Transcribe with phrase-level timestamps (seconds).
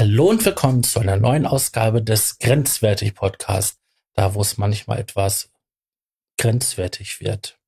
[0.00, 3.78] Hallo und willkommen zu einer neuen Ausgabe des Grenzwertig Podcast,
[4.14, 5.50] da wo es manchmal etwas
[6.38, 7.58] grenzwertig wird.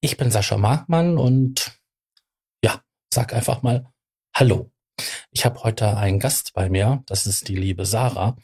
[0.00, 1.78] Ich bin Sascha Markmann und
[2.64, 2.82] ja,
[3.12, 3.92] sag einfach mal
[4.34, 4.72] Hallo.
[5.30, 8.36] Ich habe heute einen Gast bei mir, das ist die liebe Sarah.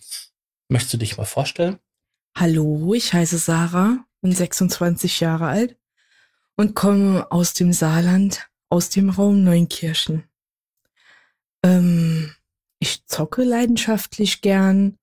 [0.68, 1.78] Möchtest du dich mal vorstellen?
[2.40, 5.76] Hallo, ich heiße Sarah, bin 26 Jahre alt
[6.54, 10.22] und komme aus dem Saarland, aus dem Raum Neunkirchen.
[11.64, 12.32] Ähm,
[12.78, 14.98] ich zocke leidenschaftlich gern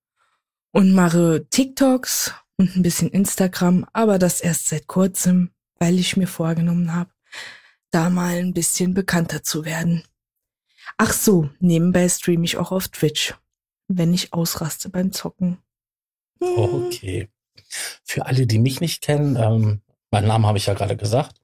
[0.71, 6.27] und mache TikToks und ein bisschen Instagram, aber das erst seit kurzem, weil ich mir
[6.27, 7.11] vorgenommen habe,
[7.91, 10.03] da mal ein bisschen bekannter zu werden.
[10.97, 13.35] Ach so, nebenbei streame ich auch auf Twitch,
[13.89, 15.57] wenn ich ausraste beim Zocken.
[16.39, 17.29] Okay.
[18.03, 19.81] Für alle, die mich nicht kennen, ähm,
[20.11, 21.41] meinen Namen habe ich ja gerade gesagt.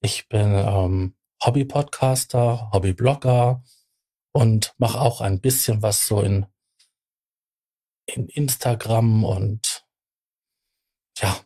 [0.00, 3.62] Ich bin ähm, Hobby-Podcaster, Hobby-Blogger,
[4.38, 6.46] und mache auch ein bisschen was so in,
[8.06, 9.86] in Instagram und
[11.18, 11.40] ja,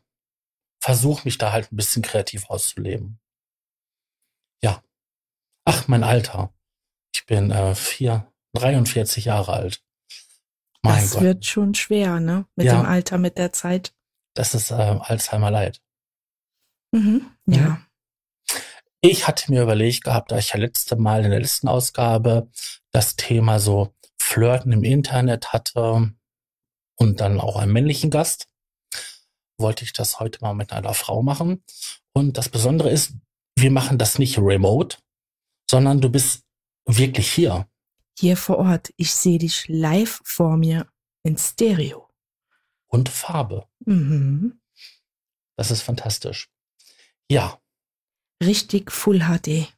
[0.82, 3.18] versuche mich da halt ein bisschen kreativ auszuleben.
[4.62, 4.84] Ja.
[5.64, 6.52] Ach, mein Alter.
[7.14, 9.82] Ich bin äh, vier, 43 Jahre alt.
[10.82, 11.22] Mein das Gott.
[11.22, 12.46] wird schon schwer, ne?
[12.56, 13.94] Mit ja, dem Alter, mit der Zeit.
[14.34, 15.80] Das ist äh, Alzheimer Leid.
[16.92, 17.56] Mhm, ja.
[17.56, 17.86] ja.
[19.00, 22.48] Ich hatte mir überlegt gehabt, da ich ja letzte Mal in der letzten Ausgabe
[22.92, 26.12] das Thema so Flirten im Internet hatte
[26.96, 28.48] und dann auch einen männlichen Gast,
[29.58, 31.64] wollte ich das heute mal mit einer Frau machen.
[32.12, 33.14] Und das Besondere ist,
[33.56, 34.98] wir machen das nicht remote,
[35.68, 36.44] sondern du bist
[36.86, 37.68] wirklich hier.
[38.18, 38.92] Hier vor Ort.
[38.96, 40.86] Ich sehe dich live vor mir
[41.22, 42.08] in Stereo.
[42.86, 43.68] Und Farbe.
[43.86, 44.60] Mhm.
[45.56, 46.50] Das ist fantastisch.
[47.30, 47.60] Ja,
[48.42, 49.72] richtig Full HD.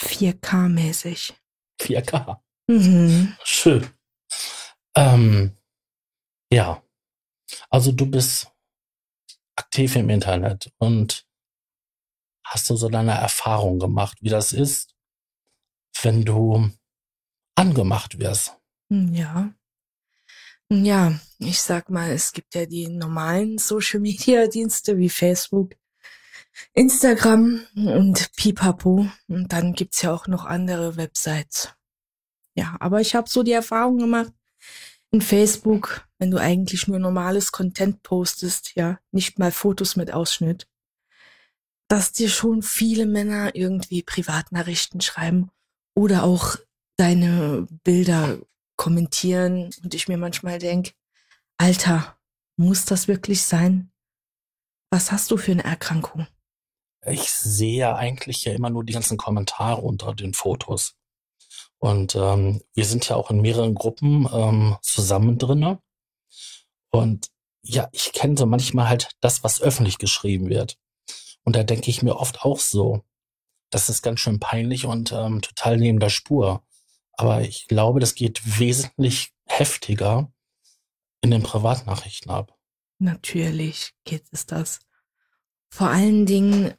[0.00, 1.34] 4K-mäßig.
[1.80, 2.40] 4K.
[2.68, 3.36] Mhm.
[3.44, 3.90] Schön.
[4.94, 5.56] Ähm,
[6.52, 6.82] ja.
[7.68, 8.52] Also du bist
[9.56, 11.26] aktiv im Internet und
[12.44, 14.94] hast du so deine Erfahrung gemacht, wie das ist,
[16.02, 16.70] wenn du
[17.54, 18.56] angemacht wirst?
[18.90, 19.52] Hm, ja.
[20.72, 25.74] Ja, ich sag mal, es gibt ja die normalen Social Media Dienste wie Facebook,
[26.74, 29.08] Instagram und Pipapo.
[29.26, 31.74] Und dann gibt's ja auch noch andere Websites.
[32.54, 34.32] Ja, aber ich habe so die Erfahrung gemacht,
[35.10, 40.68] in Facebook, wenn du eigentlich nur normales Content postest, ja, nicht mal Fotos mit Ausschnitt,
[41.88, 45.50] dass dir schon viele Männer irgendwie Privatnachrichten schreiben
[45.94, 46.56] oder auch
[47.00, 48.38] deine Bilder
[48.76, 50.94] kommentieren und ich mir manchmal denk,
[51.58, 52.18] Alter,
[52.56, 53.90] muss das wirklich sein?
[54.90, 56.26] Was hast du für eine Erkrankung?
[57.06, 60.96] ich sehe ja eigentlich ja immer nur die ganzen Kommentare unter den Fotos.
[61.78, 65.80] Und ähm, wir sind ja auch in mehreren Gruppen ähm, zusammen drinne.
[66.90, 67.28] Und
[67.62, 70.76] ja, ich kenne so manchmal halt das, was öffentlich geschrieben wird.
[71.44, 73.02] Und da denke ich mir oft auch so,
[73.70, 76.62] das ist ganz schön peinlich und ähm, total neben der Spur.
[77.20, 80.32] Aber ich glaube, das geht wesentlich heftiger
[81.20, 82.56] in den Privatnachrichten ab.
[82.98, 84.80] Natürlich geht es das.
[85.68, 86.72] Vor allen Dingen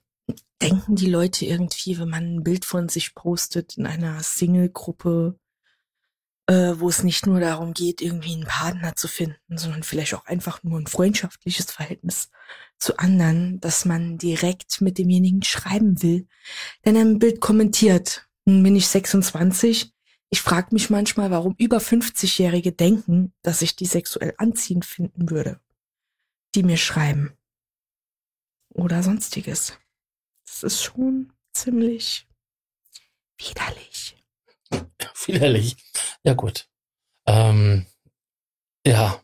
[0.60, 5.38] denken die Leute irgendwie, wenn man ein Bild von sich postet in einer Single-Gruppe,
[6.48, 10.26] äh, wo es nicht nur darum geht, irgendwie einen Partner zu finden, sondern vielleicht auch
[10.26, 12.32] einfach nur ein freundschaftliches Verhältnis
[12.80, 16.28] zu anderen, dass man direkt mit demjenigen schreiben will,
[16.84, 18.28] denn er ein Bild kommentiert.
[18.46, 19.94] Nun bin ich 26.
[20.34, 25.60] Ich frage mich manchmal, warum über 50-Jährige denken, dass ich die sexuell anziehend finden würde,
[26.56, 27.38] die mir schreiben.
[28.70, 29.78] Oder sonstiges.
[30.46, 32.30] Das ist schon ziemlich
[33.38, 34.16] widerlich.
[35.26, 35.76] Widerlich.
[36.24, 36.70] Ja, gut.
[37.28, 37.86] Ähm,
[38.88, 39.22] ja.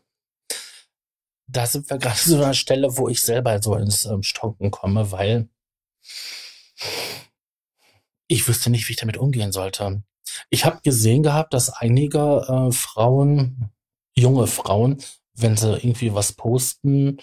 [1.46, 5.10] Da sind wir gerade so einer Stelle, wo ich selber so ins ähm, Stocken komme,
[5.10, 5.48] weil
[8.26, 10.02] ich wüsste nicht, wie ich damit umgehen sollte.
[10.50, 13.70] Ich habe gesehen gehabt, dass einige äh, Frauen,
[14.14, 15.02] junge Frauen,
[15.34, 17.18] wenn sie irgendwie was posten,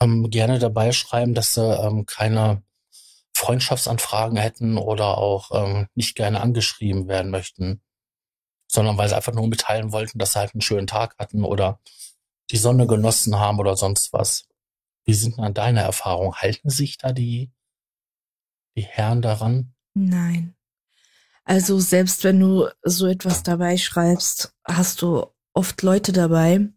[0.00, 2.62] ähm, gerne dabei schreiben, dass sie ähm, keine
[3.34, 7.82] Freundschaftsanfragen hätten oder auch ähm, nicht gerne angeschrieben werden möchten,
[8.68, 11.80] sondern weil sie einfach nur mitteilen wollten, dass sie halt einen schönen Tag hatten oder
[12.50, 14.46] die Sonne genossen haben oder sonst was.
[15.04, 16.34] Wie sind dann deine Erfahrungen?
[16.34, 17.50] Halten sich da die,
[18.76, 19.74] die Herren daran?
[19.94, 20.56] Nein.
[21.44, 26.68] Also selbst wenn du so etwas dabei schreibst, hast du oft Leute dabei,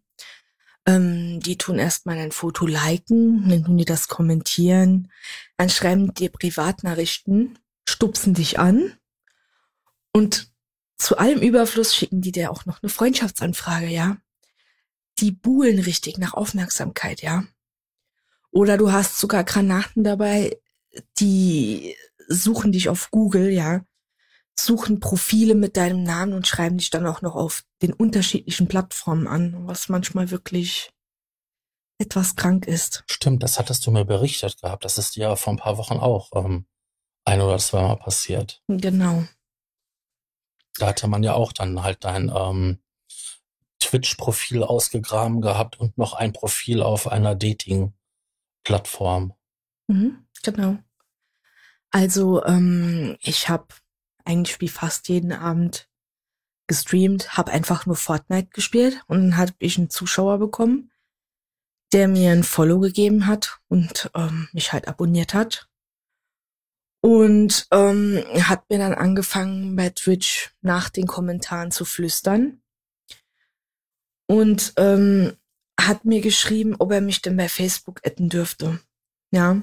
[0.86, 5.12] Ähm, die tun erstmal ein Foto liken, dann tun die das kommentieren,
[5.58, 8.98] dann schreiben dir Privatnachrichten, stupsen dich an
[10.12, 10.50] und
[10.96, 14.16] zu allem Überfluss schicken die dir auch noch eine Freundschaftsanfrage, ja.
[15.18, 17.44] Die buhlen richtig nach Aufmerksamkeit, ja.
[18.50, 20.58] Oder du hast sogar Granaten dabei,
[21.18, 21.96] die
[22.28, 23.84] suchen dich auf Google, ja,
[24.58, 29.26] suchen Profile mit deinem Namen und schreiben dich dann auch noch auf den unterschiedlichen Plattformen
[29.26, 30.92] an, was manchmal wirklich
[31.98, 33.04] etwas krank ist.
[33.10, 34.84] Stimmt, das hattest du mir berichtet gehabt.
[34.84, 36.66] Das ist dir vor ein paar Wochen auch ähm,
[37.24, 38.62] ein oder zweimal passiert.
[38.68, 39.24] Genau.
[40.78, 42.78] Da hatte man ja auch dann halt dein ähm,
[43.80, 49.34] Twitch-Profil ausgegraben gehabt und noch ein Profil auf einer Dating-Plattform.
[49.88, 50.78] Mhm, genau.
[51.90, 53.66] Also ähm, ich habe
[54.28, 55.88] eigentlich wie fast jeden Abend
[56.68, 60.92] gestreamt, habe einfach nur Fortnite gespielt und dann habe ich einen Zuschauer bekommen,
[61.92, 65.68] der mir ein Follow gegeben hat und ähm, mich halt abonniert hat.
[67.00, 72.60] Und ähm, hat mir dann angefangen bei Twitch nach den Kommentaren zu flüstern.
[74.26, 75.36] Und ähm,
[75.80, 78.80] hat mir geschrieben, ob er mich denn bei Facebook adden dürfte.
[79.30, 79.62] Ja.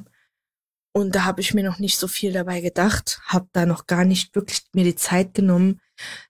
[0.98, 4.06] Und da habe ich mir noch nicht so viel dabei gedacht, habe da noch gar
[4.06, 5.82] nicht wirklich mir die Zeit genommen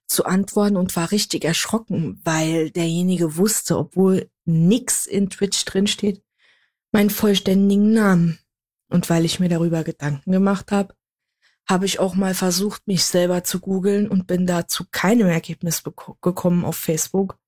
[0.08, 6.20] zu antworten und war richtig erschrocken, weil derjenige wusste, obwohl nix in Twitch drin steht,
[6.90, 8.40] meinen vollständigen Namen.
[8.88, 10.96] Und weil ich mir darüber Gedanken gemacht habe,
[11.68, 15.84] habe ich auch mal versucht, mich selber zu googeln und bin da zu keinem Ergebnis
[15.84, 17.38] gekommen auf Facebook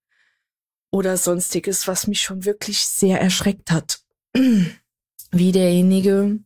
[0.92, 4.04] oder sonstiges, was mich schon wirklich sehr erschreckt hat.
[5.32, 6.38] Wie derjenige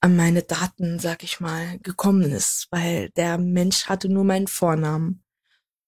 [0.00, 5.24] an meine Daten, sag ich mal, gekommen ist, weil der Mensch hatte nur meinen Vornamen.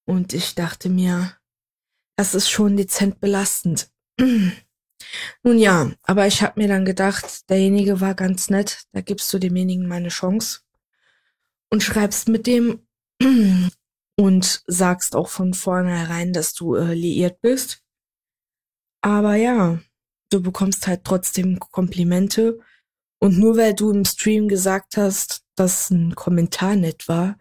[0.05, 1.37] Und ich dachte mir,
[2.17, 3.91] das ist schon dezent belastend.
[5.43, 9.39] Nun ja, aber ich habe mir dann gedacht, derjenige war ganz nett, da gibst du
[9.39, 10.61] demjenigen meine Chance
[11.71, 12.87] und schreibst mit dem
[14.17, 17.83] und sagst auch von vornherein, dass du äh, liiert bist.
[19.03, 19.81] Aber ja,
[20.31, 22.61] du bekommst halt trotzdem Komplimente
[23.21, 27.39] und nur weil du im Stream gesagt hast, dass ein Kommentar nett war,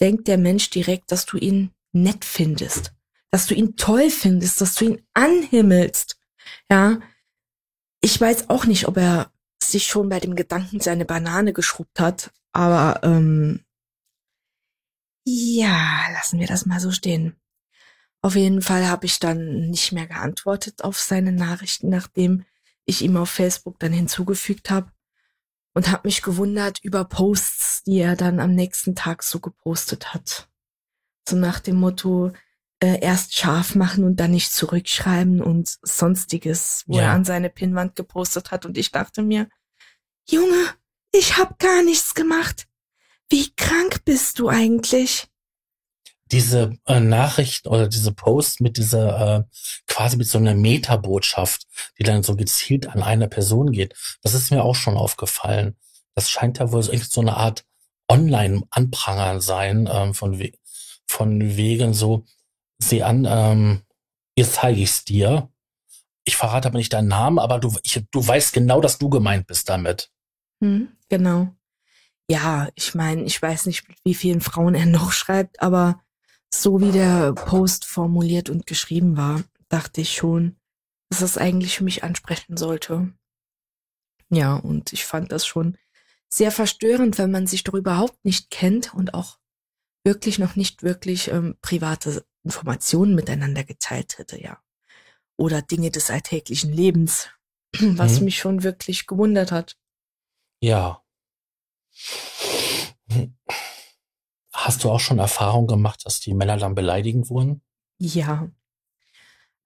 [0.00, 2.92] denkt der Mensch direkt, dass du ihn nett findest,
[3.30, 6.18] dass du ihn toll findest, dass du ihn anhimmelst.
[6.70, 7.00] Ja,
[8.02, 9.32] ich weiß auch nicht, ob er
[9.62, 13.64] sich schon bei dem Gedanken seine Banane geschrubbt hat, aber ähm,
[15.26, 17.34] ja, lassen wir das mal so stehen.
[18.20, 22.44] Auf jeden Fall habe ich dann nicht mehr geantwortet auf seine Nachrichten, nachdem
[22.84, 24.90] ich ihm auf Facebook dann hinzugefügt habe
[25.74, 30.48] und habe mich gewundert über Posts, die er dann am nächsten Tag so gepostet hat.
[31.28, 32.32] So nach dem Motto,
[32.80, 37.04] äh, erst scharf machen und dann nicht zurückschreiben und sonstiges, wo ja.
[37.04, 38.66] er an seine Pinnwand gepostet hat.
[38.66, 39.48] Und ich dachte mir,
[40.28, 40.68] Junge,
[41.12, 42.66] ich hab gar nichts gemacht.
[43.28, 45.28] Wie krank bist du eigentlich?
[46.34, 49.42] Diese äh, Nachricht oder diese Post mit dieser äh,
[49.86, 54.50] quasi mit so einer Metabotschaft, die dann so gezielt an eine Person geht, das ist
[54.50, 55.76] mir auch schon aufgefallen.
[56.16, 57.64] Das scheint ja wohl so, so eine Art
[58.08, 60.52] Online-Anprangern sein, ähm, von, we
[61.06, 62.24] von wegen so,
[62.78, 63.82] sieh an, ähm,
[64.36, 65.50] jetzt zeige ich's dir.
[66.24, 69.46] Ich verrate aber nicht deinen Namen, aber du, ich, du weißt genau, dass du gemeint
[69.46, 70.10] bist damit.
[70.60, 71.54] Hm, genau.
[72.28, 76.00] Ja, ich meine, ich weiß nicht, mit wie vielen Frauen er noch schreibt, aber
[76.62, 80.56] so wie der Post formuliert und geschrieben war, dachte ich schon,
[81.10, 83.12] dass das eigentlich für mich ansprechen sollte.
[84.30, 85.76] Ja, und ich fand das schon
[86.28, 89.38] sehr verstörend, wenn man sich doch überhaupt nicht kennt und auch
[90.04, 94.60] wirklich noch nicht wirklich ähm, private Informationen miteinander geteilt hätte, ja.
[95.36, 97.28] Oder Dinge des alltäglichen Lebens,
[97.80, 98.26] was mhm.
[98.26, 99.76] mich schon wirklich gewundert hat.
[100.60, 101.02] Ja.
[104.64, 107.60] Hast du auch schon Erfahrung gemacht, dass die Männer dann beleidigend wurden?
[107.98, 108.50] Ja.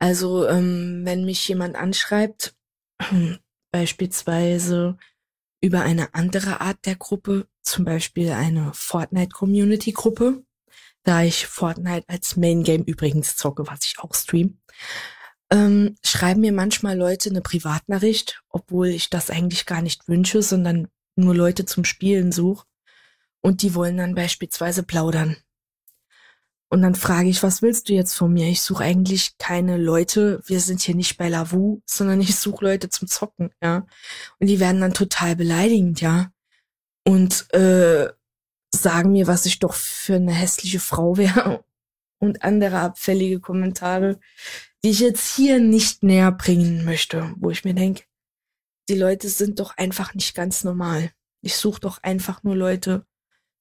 [0.00, 2.56] Also, ähm, wenn mich jemand anschreibt,
[3.70, 4.98] beispielsweise
[5.60, 10.42] über eine andere Art der Gruppe, zum Beispiel eine Fortnite-Community-Gruppe,
[11.04, 14.58] da ich Fortnite als Main Game übrigens zocke, was ich auch stream,
[15.52, 20.88] ähm, schreiben mir manchmal Leute eine Privatnachricht, obwohl ich das eigentlich gar nicht wünsche, sondern
[21.14, 22.67] nur Leute zum Spielen suche
[23.40, 25.36] und die wollen dann beispielsweise plaudern.
[26.70, 28.46] Und dann frage ich, was willst du jetzt von mir?
[28.48, 32.90] Ich suche eigentlich keine Leute, wir sind hier nicht bei Lavu, sondern ich suche Leute
[32.90, 33.86] zum Zocken, ja.
[34.38, 36.30] Und die werden dann total beleidigend, ja.
[37.06, 38.08] Und äh,
[38.74, 41.64] sagen mir, was ich doch für eine hässliche Frau wäre
[42.18, 44.20] und andere abfällige Kommentare,
[44.84, 48.04] die ich jetzt hier nicht näher bringen möchte, wo ich mir denke,
[48.90, 51.12] die Leute sind doch einfach nicht ganz normal.
[51.40, 53.06] Ich suche doch einfach nur Leute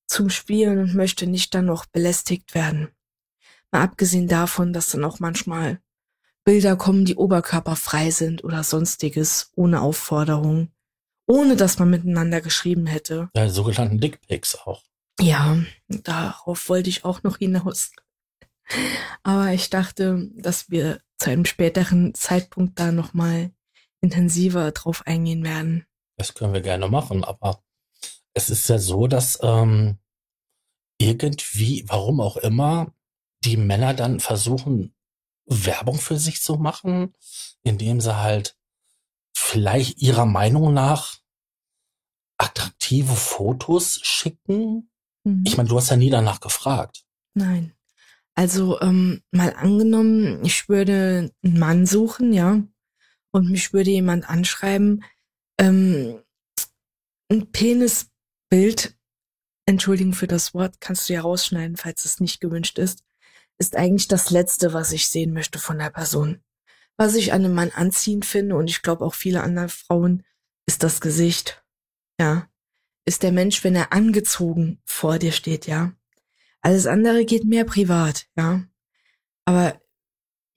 [0.07, 2.89] zum Spielen und möchte nicht dann noch belästigt werden.
[3.71, 5.79] Mal abgesehen davon, dass dann auch manchmal
[6.45, 10.71] Bilder kommen, die oberkörperfrei sind oder sonstiges, ohne Aufforderung,
[11.27, 13.29] ohne dass man miteinander geschrieben hätte.
[13.35, 14.83] Ja, sogenannten Dickpics auch.
[15.19, 15.57] Ja,
[15.89, 17.91] darauf wollte ich auch noch hinaus.
[19.23, 23.51] Aber ich dachte, dass wir zu einem späteren Zeitpunkt da nochmal
[23.99, 25.85] intensiver drauf eingehen werden.
[26.17, 27.61] Das können wir gerne machen, aber
[28.38, 29.98] es ist ja so, dass ähm,
[31.00, 32.94] irgendwie, warum auch immer,
[33.44, 34.96] die Männer dann versuchen,
[35.46, 37.13] Werbung für sich zu machen,
[37.63, 38.58] indem sie halt
[39.36, 41.20] vielleicht ihrer Meinung nach
[42.38, 44.89] attraktive Fotos schicken.
[45.24, 45.44] Mhm.
[45.46, 47.06] Ich meine, du hast ja nie danach gefragt.
[47.34, 47.74] Nein.
[48.36, 52.62] Also ähm, mal angenommen, ich würde einen Mann suchen, ja,
[53.32, 55.03] und mich würde jemand anschreiben,
[55.60, 56.22] ähm,
[57.32, 57.51] ein
[58.49, 58.95] Penisbild,
[59.65, 63.03] entschuldigen für das Wort, kannst du ja rausschneiden, falls es nicht gewünscht ist,
[63.57, 66.41] ist eigentlich das Letzte, was ich sehen möchte von der Person.
[66.95, 70.23] Was ich an einem Mann anziehend finde, und ich glaube auch viele andere Frauen,
[70.65, 71.63] ist das Gesicht.
[72.19, 72.49] Ja.
[73.05, 75.93] Ist der Mensch, wenn er angezogen vor dir steht, ja.
[76.61, 78.63] Alles andere geht mehr privat, ja.
[79.45, 79.79] Aber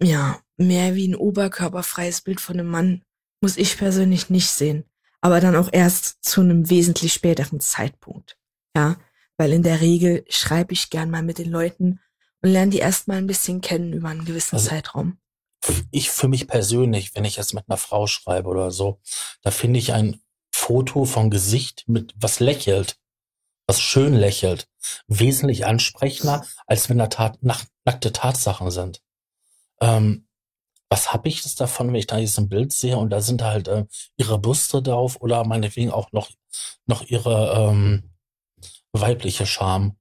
[0.03, 3.03] ja, mehr wie ein oberkörperfreies Bild von einem Mann
[3.41, 4.85] muss ich persönlich nicht sehen.
[5.21, 8.39] Aber dann auch erst zu einem wesentlich späteren Zeitpunkt.
[8.77, 8.97] Ja,
[9.37, 12.01] weil in der Regel schreibe ich gern mal mit den Leuten
[12.43, 15.19] und lerne die erstmal ein bisschen kennen über einen gewissen also, Zeitraum.
[15.91, 19.01] Ich für mich persönlich, wenn ich jetzt mit einer Frau schreibe oder so,
[19.43, 20.21] da finde ich ein
[20.53, 22.99] Foto vom Gesicht mit was lächelt,
[23.67, 24.69] was schön lächelt,
[25.07, 29.03] wesentlich ansprechender, als wenn da tat, nach, nackte Tatsachen sind.
[29.81, 30.29] Ähm,
[30.91, 33.43] was habe ich das davon, wenn ich da jetzt ein Bild sehe und da sind
[33.43, 36.31] halt äh, ihre Brüste drauf oder meinetwegen auch noch,
[36.87, 38.11] noch ihre ähm,
[38.93, 39.97] weibliche Charme.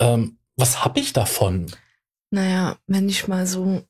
[0.00, 1.70] Ähm, was hab ich davon?
[2.30, 3.82] Naja, wenn ich mal so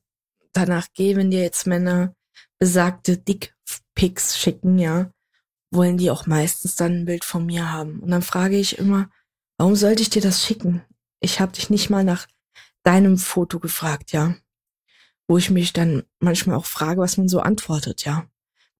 [0.51, 2.13] danach gehe, wenn dir jetzt Männer
[2.59, 5.11] besagte Dickpics schicken, ja,
[5.71, 7.99] wollen die auch meistens dann ein Bild von mir haben.
[8.01, 9.09] Und dann frage ich immer,
[9.57, 10.83] warum sollte ich dir das schicken?
[11.21, 12.27] Ich habe dich nicht mal nach
[12.83, 14.35] deinem Foto gefragt, ja.
[15.27, 18.25] Wo ich mich dann manchmal auch frage, was man so antwortet, ja.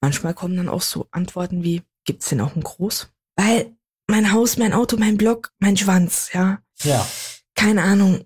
[0.01, 3.09] Manchmal kommen dann auch so Antworten wie, gibt's denn auch ein Groß?
[3.37, 3.75] Weil
[4.07, 6.61] mein Haus, mein Auto, mein Blog, mein Schwanz, ja.
[6.83, 7.07] Ja
[7.55, 8.25] keine Ahnung,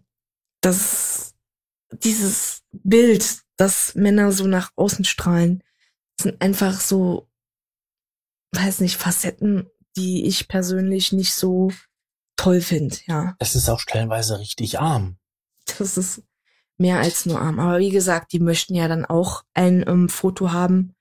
[0.61, 1.35] das,
[1.91, 5.63] dieses Bild, das Männer so nach außen strahlen,
[6.19, 7.29] sind einfach so,
[8.53, 11.71] weiß nicht, Facetten, die ich persönlich nicht so
[12.35, 13.35] toll finde, ja.
[13.39, 15.17] Es ist auch stellenweise richtig arm.
[15.77, 16.23] Das ist
[16.77, 17.59] mehr als nur arm.
[17.59, 20.95] Aber wie gesagt, die möchten ja dann auch ein ähm, Foto haben.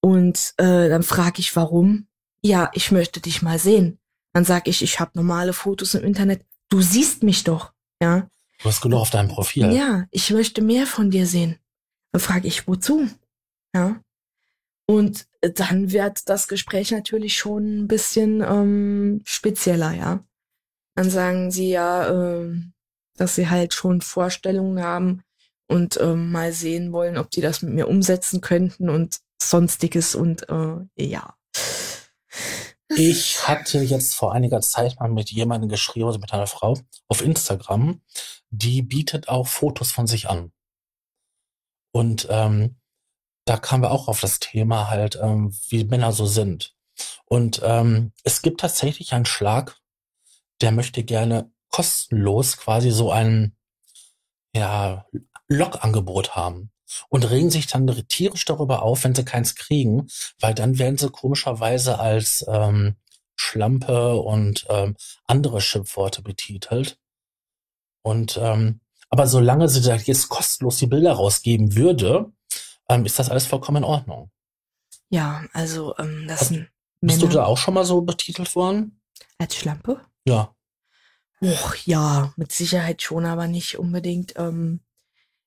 [0.00, 2.06] Und äh, dann frage ich, warum.
[2.42, 3.98] Ja, ich möchte dich mal sehen.
[4.32, 7.72] Dann sage ich, ich habe normale Fotos im Internet du siehst mich doch,
[8.02, 8.28] ja.
[8.62, 9.72] Du hast genug auf deinem Profil.
[9.72, 11.58] Ja, ich möchte mehr von dir sehen.
[12.12, 13.08] Dann frage ich, wozu?
[13.74, 14.00] Ja.
[14.86, 20.24] Und dann wird das Gespräch natürlich schon ein bisschen ähm, spezieller, ja.
[20.94, 22.54] Dann sagen sie ja, äh,
[23.16, 25.22] dass sie halt schon Vorstellungen haben
[25.68, 30.48] und äh, mal sehen wollen, ob die das mit mir umsetzen könnten und sonstiges und
[30.48, 31.36] äh, ja.
[32.88, 37.20] Ich hatte jetzt vor einiger Zeit mal mit jemandem geschrieben, also mit einer Frau auf
[37.20, 38.00] Instagram,
[38.50, 40.52] die bietet auch Fotos von sich an.
[41.92, 42.76] Und ähm,
[43.44, 46.76] da kamen wir auch auf das Thema halt, ähm, wie Männer so sind.
[47.24, 49.78] Und ähm, es gibt tatsächlich einen Schlag,
[50.60, 53.54] der möchte gerne kostenlos quasi so ein
[54.54, 55.04] ja,
[55.46, 56.70] Logangebot haben
[57.10, 60.08] und regen sich dann tierisch darüber auf, wenn sie keins kriegen,
[60.40, 62.96] weil dann werden sie komischerweise als ähm,
[63.34, 66.98] Schlampe und ähm, andere Schimpfworte betitelt.
[68.00, 68.80] Und ähm,
[69.10, 72.32] aber solange sie da jetzt kostenlos die Bilder rausgeben würde,
[72.88, 74.30] ähm, ist das alles vollkommen in Ordnung.
[75.10, 76.70] Ja, also ähm, das sind
[77.02, 77.30] Bist Männer.
[77.30, 79.02] du da auch schon mal so betitelt worden?
[79.36, 80.00] Als Schlampe?
[80.24, 80.55] Ja.
[81.52, 84.80] Och ja, mit Sicherheit schon, aber nicht unbedingt ähm,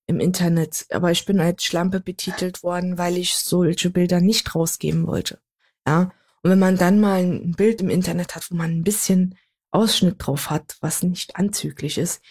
[0.08, 0.86] im Internet.
[0.92, 5.40] Aber ich bin als Schlampe betitelt worden, weil ich solche Bilder nicht rausgeben wollte.
[5.88, 6.12] Ja.
[6.42, 9.38] Und wenn man dann mal ein Bild im Internet hat, wo man ein bisschen
[9.72, 12.22] Ausschnitt drauf hat, was nicht anzüglich ist,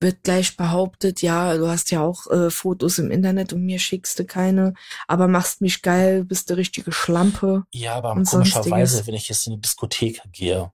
[0.00, 4.18] wird gleich behauptet, ja, du hast ja auch äh, Fotos im Internet und mir schickst
[4.18, 4.72] du keine,
[5.06, 7.64] aber machst mich geil, bist du richtige Schlampe.
[7.72, 10.72] Ja, aber komischerweise, wenn ich jetzt in eine Diskothek gehe,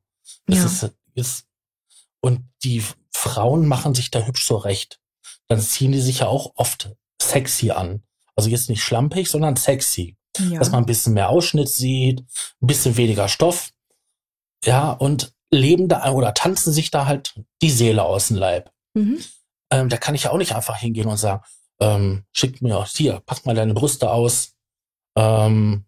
[0.48, 0.64] ja.
[0.64, 1.45] ist, ist,
[2.20, 2.82] und die
[3.12, 5.00] Frauen machen sich da hübsch zurecht
[5.48, 8.02] dann ziehen die sich ja auch oft sexy an.
[8.34, 10.16] Also jetzt nicht schlampig, sondern sexy.
[10.38, 10.58] Ja.
[10.58, 12.20] Dass man ein bisschen mehr Ausschnitt sieht,
[12.60, 13.70] ein bisschen weniger Stoff.
[14.64, 18.70] Ja, und leben da oder tanzen sich da halt die Seele aus dem Leib.
[18.94, 19.22] Mhm.
[19.70, 21.42] Ähm, da kann ich ja auch nicht einfach hingehen und sagen,
[21.80, 24.54] ähm, schick mir hier, pack mal deine Brüste aus.
[25.16, 25.86] Ähm,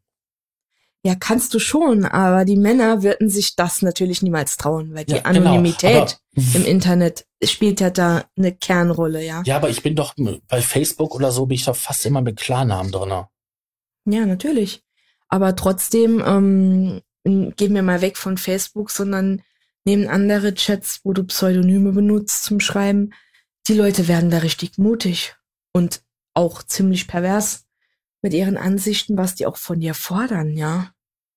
[1.05, 5.15] ja, kannst du schon, aber die Männer würden sich das natürlich niemals trauen, weil die
[5.15, 9.43] ja, genau, Anonymität genau, im Internet spielt ja da eine Kernrolle, ja.
[9.47, 10.15] Ja, aber ich bin doch
[10.49, 13.29] bei Facebook oder so bin ich doch fast immer mit Klarnamen drinne.
[14.07, 14.83] Ja, natürlich.
[15.29, 19.43] Aber trotzdem ähm, gehen wir mal weg von Facebook, sondern
[19.85, 23.13] nehmen andere Chats, wo du Pseudonyme benutzt zum Schreiben.
[23.69, 25.37] Die Leute werden da richtig mutig
[25.73, 26.03] und
[26.35, 27.68] auch ziemlich pervers
[28.29, 30.93] mit ihren Ansichten, was die auch von dir fordern, ja.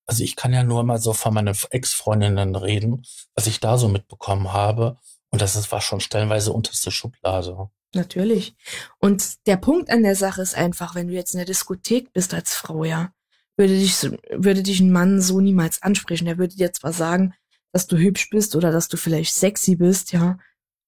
[0.07, 3.87] Also ich kann ja nur mal so von meinen Ex-Freundinnen reden, was ich da so
[3.87, 4.97] mitbekommen habe.
[5.29, 7.69] Und das ist, war schon stellenweise unterste Schublade.
[7.95, 8.57] Natürlich.
[8.99, 12.33] Und der Punkt an der Sache ist einfach, wenn du jetzt in der Diskothek bist
[12.33, 13.13] als Frau, ja,
[13.55, 16.25] würde dich, würde dich ein Mann so niemals ansprechen.
[16.25, 17.33] Der würde dir zwar sagen,
[17.71, 20.39] dass du hübsch bist oder dass du vielleicht sexy bist, ja,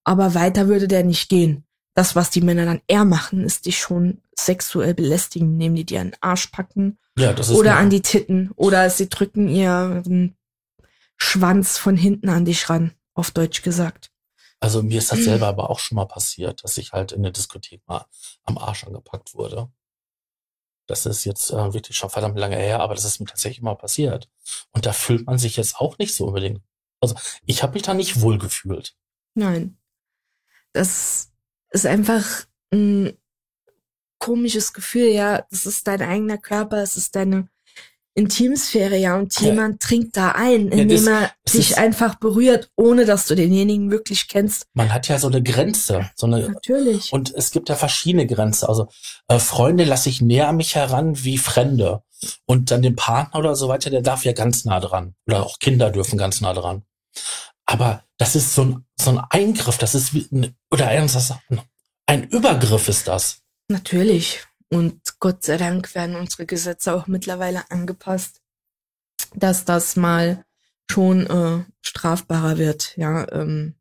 [0.03, 3.79] aber weiter würde der nicht gehen das, was die Männer dann eher machen, ist dich
[3.79, 8.01] schon sexuell belästigen, indem die dir einen Arsch packen ja, das ist oder an die
[8.01, 10.35] Titten oder sie drücken ihren
[11.17, 14.11] Schwanz von hinten an dich ran, auf Deutsch gesagt.
[14.59, 15.23] Also mir ist das mhm.
[15.23, 18.05] selber aber auch schon mal passiert, dass ich halt in der Diskothek mal
[18.43, 19.71] am Arsch angepackt wurde.
[20.87, 23.75] Das ist jetzt äh, wirklich schon verdammt lange her, aber das ist mir tatsächlich mal
[23.75, 24.29] passiert.
[24.71, 26.61] Und da fühlt man sich jetzt auch nicht so unbedingt.
[26.99, 28.95] Also ich habe mich da nicht wohl gefühlt.
[29.33, 29.77] Nein.
[30.71, 31.32] Das
[31.73, 33.13] ist einfach ein
[34.19, 35.45] komisches Gefühl, ja.
[35.51, 37.49] Das ist dein eigener Körper, es ist deine
[38.15, 39.17] Intimsphäre, ja.
[39.17, 43.35] Und jemand trinkt da ein, indem ja, das, er dich einfach berührt, ohne dass du
[43.35, 44.67] denjenigen wirklich kennst.
[44.73, 46.47] Man hat ja so eine Grenze, so eine.
[46.49, 47.11] Natürlich.
[47.11, 48.67] Und es gibt ja verschiedene Grenzen.
[48.67, 48.87] Also
[49.27, 52.03] äh, Freunde lasse ich näher an mich heran wie Fremde.
[52.45, 55.15] Und dann den Partner oder so weiter, der darf ja ganz nah dran.
[55.27, 56.83] Oder auch Kinder dürfen ganz nah dran.
[57.65, 60.27] Aber das ist so ein, so ein Eingriff, das ist wie,
[60.71, 60.87] oder
[62.05, 63.41] ein Übergriff ist das.
[63.67, 64.45] Natürlich.
[64.69, 68.41] Und Gott sei Dank werden unsere Gesetze auch mittlerweile angepasst,
[69.35, 70.45] dass das mal
[70.89, 72.97] schon äh, strafbarer wird.
[72.97, 73.75] Ja, ähm,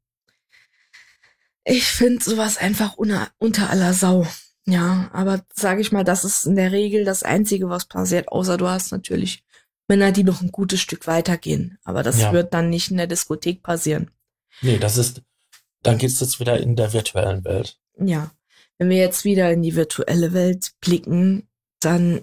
[1.64, 4.26] ich finde sowas einfach unter, aller Sau.
[4.66, 8.56] Ja, aber sage ich mal, das ist in der Regel das Einzige, was passiert, außer
[8.56, 9.44] du hast natürlich
[9.88, 11.78] Männer, die noch ein gutes Stück weitergehen.
[11.84, 12.32] Aber das ja.
[12.32, 14.10] wird dann nicht in der Diskothek passieren.
[14.60, 15.22] Nee, das ist,
[15.82, 17.78] dann geht's jetzt wieder in der virtuellen Welt.
[17.98, 18.30] Ja.
[18.78, 21.48] Wenn wir jetzt wieder in die virtuelle Welt blicken,
[21.80, 22.22] dann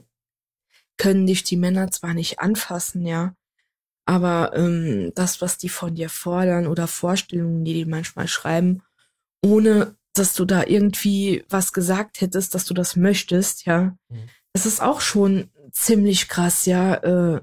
[0.98, 3.34] können dich die Männer zwar nicht anfassen, ja,
[4.10, 8.82] aber ähm, das, was die von dir fordern oder Vorstellungen, die die manchmal schreiben,
[9.46, 14.30] ohne dass du da irgendwie was gesagt hättest, dass du das möchtest, ja, mhm.
[14.52, 16.96] das ist auch schon ziemlich krass, ja.
[16.96, 17.42] Äh,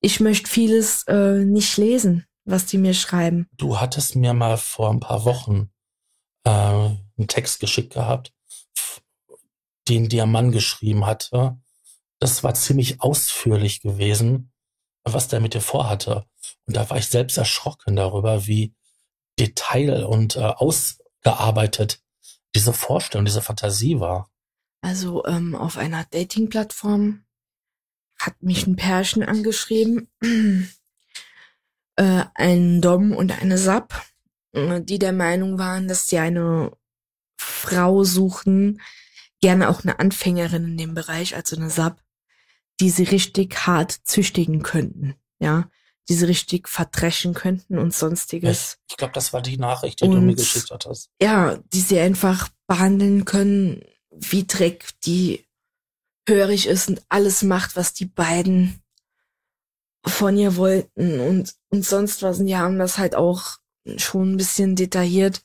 [0.00, 3.46] ich möchte vieles äh, nicht lesen, was die mir schreiben.
[3.56, 5.70] Du hattest mir mal vor ein paar Wochen
[6.44, 6.90] äh,
[7.22, 8.32] einen Text geschickt gehabt,
[9.88, 11.58] den dir Mann geschrieben hatte.
[12.18, 14.52] Das war ziemlich ausführlich gewesen,
[15.04, 16.24] was der mit dir vorhatte.
[16.66, 18.74] Und da war ich selbst erschrocken darüber, wie
[19.38, 22.00] detail und äh, ausgearbeitet
[22.54, 24.30] diese Vorstellung, diese Fantasie war.
[24.82, 27.24] Also ähm, auf einer Dating-Plattform
[28.18, 30.10] hat mich ein Pärchen angeschrieben,
[31.96, 34.04] äh, ein Dom und eine Sap,
[34.52, 36.76] äh, die der Meinung waren, dass sie eine
[37.42, 38.80] Frau suchen,
[39.40, 42.02] gerne auch eine Anfängerin in dem Bereich, also eine Sap,
[42.80, 45.68] die sie richtig hart züchtigen könnten, ja,
[46.08, 48.78] die sie richtig verdreschen könnten und sonstiges.
[48.88, 51.10] Ich glaube, das war die Nachricht, die und, du mir geschickt hattest.
[51.20, 55.46] Ja, die sie einfach behandeln können wie Dreck, die
[56.28, 58.82] hörig ist und alles macht, was die beiden
[60.04, 62.38] von ihr wollten und, und sonst was.
[62.40, 63.58] Und die haben das halt auch
[63.96, 65.42] schon ein bisschen detailliert,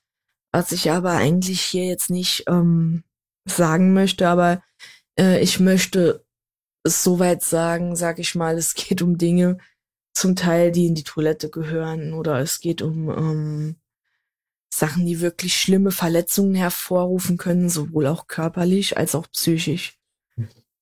[0.52, 3.04] was ich aber eigentlich hier jetzt nicht ähm,
[3.46, 4.28] sagen möchte.
[4.28, 4.62] Aber
[5.20, 6.26] äh, ich möchte
[6.84, 9.58] es soweit sagen, sag ich mal, es geht um Dinge,
[10.18, 13.76] zum Teil, die in die Toilette gehören oder es geht um ähm,
[14.74, 19.98] Sachen, die wirklich schlimme Verletzungen hervorrufen können, sowohl auch körperlich als auch psychisch.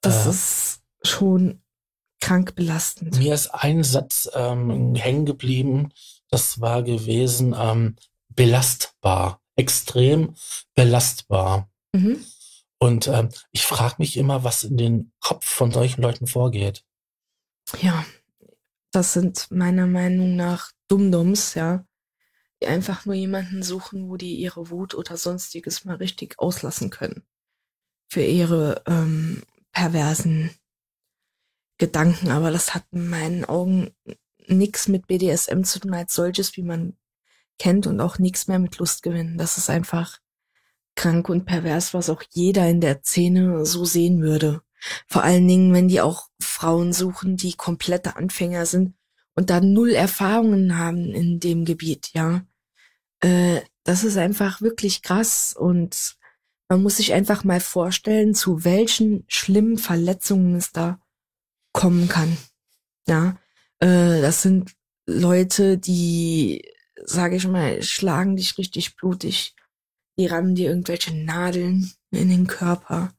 [0.01, 1.62] Das äh, ist schon
[2.21, 3.17] krank belastend.
[3.17, 5.89] Mir ist ein Satz ähm, hängen geblieben,
[6.30, 7.95] das war gewesen ähm,
[8.30, 10.35] belastbar, extrem
[10.73, 11.69] belastbar.
[11.93, 12.23] Mhm.
[12.77, 16.83] Und ähm, ich frage mich immer, was in den Kopf von solchen Leuten vorgeht.
[17.81, 18.05] Ja,
[18.91, 21.85] das sind meiner Meinung nach Dummdums, ja.
[22.61, 27.23] die einfach nur jemanden suchen, wo die ihre Wut oder sonstiges mal richtig auslassen können.
[28.07, 30.51] Für ihre ähm, perversen
[31.77, 32.29] Gedanken.
[32.29, 33.95] Aber das hat in meinen Augen
[34.47, 36.95] nichts mit BDSM zu tun als solches, wie man
[37.59, 39.37] kennt und auch nichts mehr mit Lust gewinnen.
[39.37, 40.19] Das ist einfach
[40.95, 44.61] krank und pervers, was auch jeder in der Szene so sehen würde.
[45.07, 48.95] Vor allen Dingen, wenn die auch Frauen suchen, die komplette Anfänger sind
[49.35, 52.45] und da null Erfahrungen haben in dem Gebiet, ja.
[53.21, 56.17] Äh, das ist einfach wirklich krass und
[56.67, 60.99] man muss sich einfach mal vorstellen, zu welchen schlimmen Verletzungen es da
[61.73, 62.37] kommen kann.
[63.07, 63.37] Ja,
[63.79, 64.73] äh, das sind
[65.05, 66.67] Leute, die,
[67.05, 69.55] sage ich mal, schlagen dich richtig blutig.
[70.17, 73.13] Die rammen dir irgendwelche Nadeln in den Körper.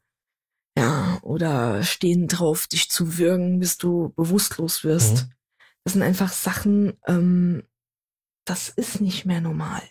[0.79, 5.25] Ja, oder stehen drauf, dich zu würgen, bis du bewusstlos wirst.
[5.25, 5.33] Mhm.
[5.85, 7.63] Das sind einfach Sachen, ähm,
[8.45, 9.83] das ist nicht mehr normal.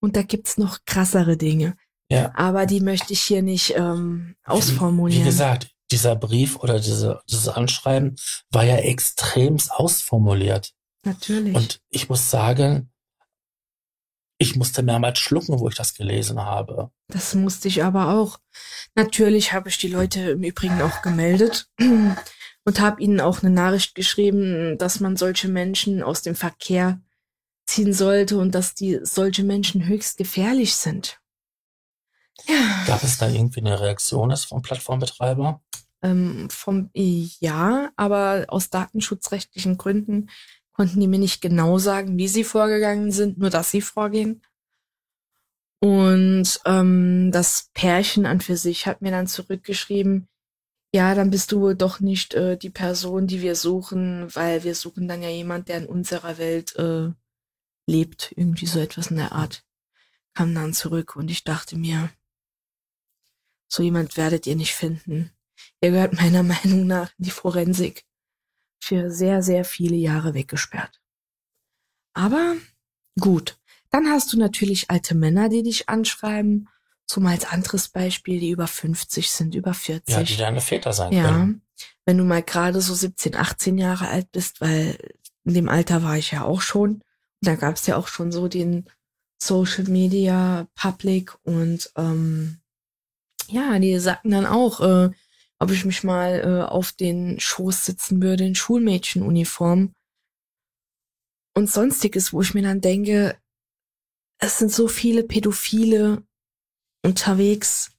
[0.00, 1.76] Und da gibt's noch krassere Dinge.
[2.10, 2.32] Ja.
[2.34, 5.22] Aber die möchte ich hier nicht ähm, ausformulieren.
[5.22, 8.16] Wie, wie gesagt, dieser Brief oder diese, dieses Anschreiben
[8.50, 10.72] war ja extremst ausformuliert.
[11.04, 11.54] Natürlich.
[11.54, 12.89] Und ich muss sagen,
[14.40, 16.90] ich musste mehrmals schlucken, wo ich das gelesen habe.
[17.08, 18.38] Das musste ich aber auch.
[18.94, 23.94] Natürlich habe ich die Leute im Übrigen auch gemeldet und habe ihnen auch eine Nachricht
[23.94, 27.02] geschrieben, dass man solche Menschen aus dem Verkehr
[27.66, 31.20] ziehen sollte und dass die solche Menschen höchst gefährlich sind.
[32.48, 32.84] Ja.
[32.86, 35.60] Gab es da irgendwie eine Reaktion vom Plattformbetreiber?
[36.02, 40.30] Ähm, vom ja, aber aus datenschutzrechtlichen Gründen
[40.80, 44.40] konnten die mir nicht genau sagen, wie sie vorgegangen sind, nur dass sie vorgehen.
[45.78, 50.26] Und ähm, das Pärchen an für sich hat mir dann zurückgeschrieben,
[50.94, 55.06] ja, dann bist du doch nicht äh, die Person, die wir suchen, weil wir suchen
[55.06, 57.10] dann ja jemand, der in unserer Welt äh,
[57.86, 58.32] lebt.
[58.34, 59.66] Irgendwie so etwas in der Art.
[60.32, 62.08] Kam dann zurück und ich dachte mir,
[63.68, 65.30] so jemand werdet ihr nicht finden.
[65.82, 68.06] Ihr gehört meiner Meinung nach in die Forensik
[68.80, 71.00] für sehr, sehr viele Jahre weggesperrt.
[72.14, 72.56] Aber
[73.18, 73.58] gut.
[73.90, 76.68] Dann hast du natürlich alte Männer, die dich anschreiben.
[77.06, 80.14] Zum als anderes Beispiel, die über 50 sind, über 40.
[80.14, 81.24] Ja, die deine Väter sein ja.
[81.24, 81.62] können.
[82.04, 84.96] Wenn du mal gerade so 17, 18 Jahre alt bist, weil
[85.44, 87.02] in dem Alter war ich ja auch schon.
[87.40, 88.88] Da gab es ja auch schon so den
[89.42, 92.60] Social Media Public und ähm,
[93.48, 95.10] ja, die sagten dann auch, äh,
[95.60, 99.92] ob ich mich mal äh, auf den Schoß sitzen würde in Schulmädchenuniform.
[101.54, 103.38] Und sonstiges, wo ich mir dann denke,
[104.38, 106.24] es sind so viele Pädophile
[107.04, 107.92] unterwegs.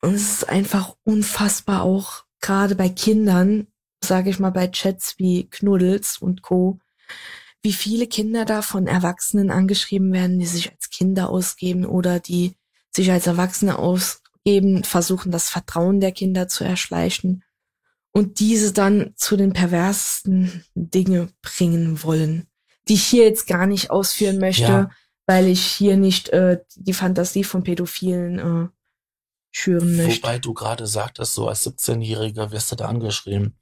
[0.00, 3.66] Und es ist einfach unfassbar auch gerade bei Kindern,
[4.02, 6.80] sage ich mal bei Chats wie Knuddels und Co,
[7.62, 12.56] wie viele Kinder da von Erwachsenen angeschrieben werden, die sich als Kinder ausgeben oder die
[12.90, 13.78] sich als Erwachsene
[14.40, 17.44] ausgeben, versuchen das Vertrauen der Kinder zu erschleichen
[18.12, 22.46] und diese dann zu den perversesten Dinge bringen wollen,
[22.88, 24.90] die ich hier jetzt gar nicht ausführen möchte, ja.
[25.26, 28.68] weil ich hier nicht äh, die Fantasie von Pädophilen äh,
[29.52, 30.22] schüren möchte.
[30.22, 33.56] Wobei du gerade sagtest, so als 17-Jähriger wirst du da angeschrieben.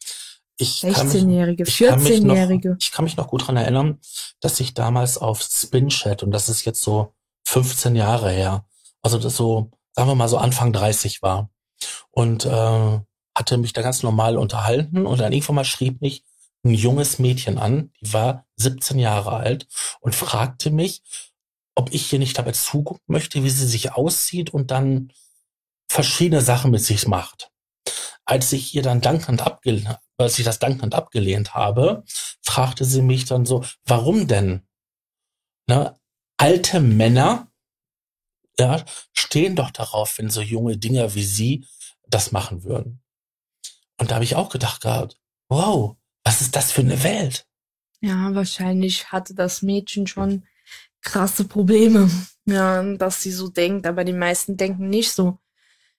[0.60, 2.76] Ich 16-Jährige, 14-Jährige.
[2.80, 4.00] Ich kann mich noch gut dran erinnern,
[4.40, 7.14] dass ich damals auf Spinchat, und das ist jetzt so
[7.46, 8.66] 15 Jahre her,
[9.02, 11.50] also das so, sagen wir mal so Anfang 30 war.
[12.12, 13.00] Und äh,
[13.36, 16.22] hatte mich da ganz normal unterhalten und dann irgendwann mal schrieb mich
[16.64, 19.66] ein junges Mädchen an, die war 17 Jahre alt
[19.98, 21.02] und fragte mich,
[21.74, 25.12] ob ich hier nicht dabei zugucken möchte, wie sie sich aussieht und dann
[25.88, 27.50] verschiedene Sachen mit sich macht.
[28.24, 32.04] Als ich ihr dann dankend abgelehnt, als ich das dankend abgelehnt habe,
[32.40, 34.62] fragte sie mich dann so, warum denn?
[35.66, 35.98] Ne?
[36.36, 37.47] Alte Männer
[38.58, 41.66] ja, stehen doch darauf, wenn so junge Dinger wie sie
[42.06, 43.02] das machen würden.
[43.98, 45.18] Und da habe ich auch gedacht gehabt,
[45.48, 47.46] wow, was ist das für eine Welt?
[48.00, 50.44] Ja, wahrscheinlich hatte das Mädchen schon
[51.02, 52.10] krasse Probleme,
[52.44, 55.38] ja, dass sie so denkt, aber die meisten denken nicht so.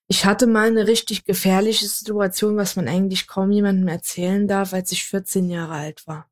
[0.08, 4.92] Ich hatte mal eine richtig gefährliche Situation, was man eigentlich kaum jemandem erzählen darf, als
[4.92, 6.30] ich 14 Jahre alt war.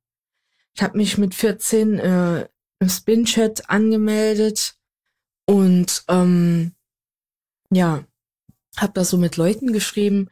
[0.73, 2.47] Ich habe mich mit 14 äh,
[2.79, 4.76] im Spinchat angemeldet
[5.47, 6.73] und ähm,
[7.71, 8.03] ja,
[8.77, 10.29] habe da so mit Leuten geschrieben.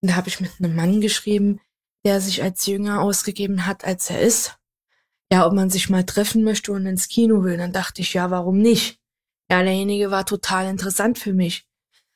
[0.00, 1.60] Und da habe ich mit einem Mann geschrieben,
[2.04, 4.56] der sich als jünger ausgegeben hat, als er ist.
[5.32, 7.56] Ja, ob man sich mal treffen möchte und ins Kino will.
[7.56, 9.00] Dann dachte ich, ja, warum nicht?
[9.50, 11.66] Ja, derjenige war total interessant für mich.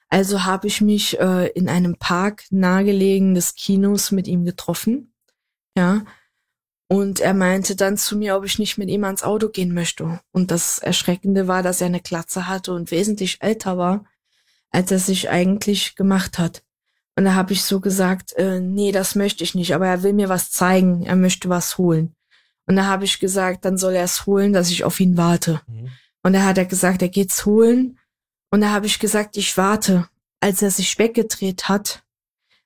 [0.09, 5.15] Also habe ich mich äh, in einem Park nahegelegen des Kinos mit ihm getroffen.
[5.77, 6.05] Ja.
[6.92, 10.20] Und er meinte dann zu mir, ob ich nicht mit ihm ans Auto gehen möchte.
[10.31, 14.05] Und das Erschreckende war, dass er eine Glatze hatte und wesentlich älter war,
[14.68, 16.62] als er sich eigentlich gemacht hat.
[17.16, 20.12] Und da habe ich so gesagt, äh, nee, das möchte ich nicht, aber er will
[20.12, 22.14] mir was zeigen, er möchte was holen.
[22.66, 25.62] Und da habe ich gesagt, dann soll er es holen, dass ich auf ihn warte.
[25.68, 25.88] Mhm.
[26.22, 27.98] Und da hat er gesagt, er geht's holen.
[28.50, 30.11] Und da habe ich gesagt, ich warte.
[30.40, 32.05] Als er sich weggedreht hat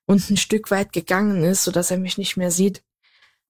[0.05, 2.83] und ein Stück weit gegangen ist, so dass er mich nicht mehr sieht,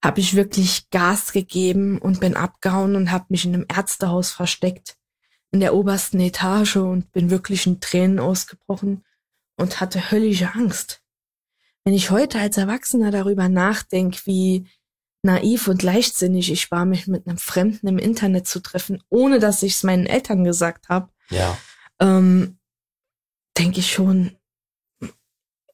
[0.03, 4.97] habe ich wirklich Gas gegeben und bin abgehauen und habe mich in einem Ärztehaus versteckt
[5.51, 9.05] in der obersten Etage und bin wirklich in Tränen ausgebrochen
[9.55, 11.01] und hatte höllische Angst.
[11.83, 14.67] Wenn ich heute als Erwachsener darüber nachdenke, wie
[15.23, 19.63] naiv und leichtsinnig ich war, mich mit einem Fremden im Internet zu treffen, ohne dass
[19.63, 21.57] ich es meinen Eltern gesagt habe, ja.
[21.99, 22.60] ähm,
[23.57, 24.38] denke ich schon,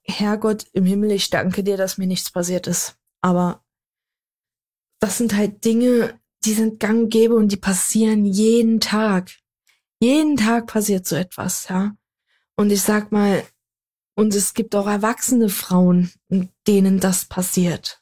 [0.05, 2.95] Herrgott im Himmel, ich danke dir, dass mir nichts passiert ist.
[3.21, 3.62] Aber
[5.03, 9.31] das sind halt Dinge, die sind gang und gäbe und die passieren jeden Tag.
[9.99, 11.91] Jeden Tag passiert so etwas, ja.
[12.55, 13.43] Und ich sag mal,
[14.15, 16.13] und es gibt auch erwachsene Frauen,
[16.67, 18.01] denen das passiert.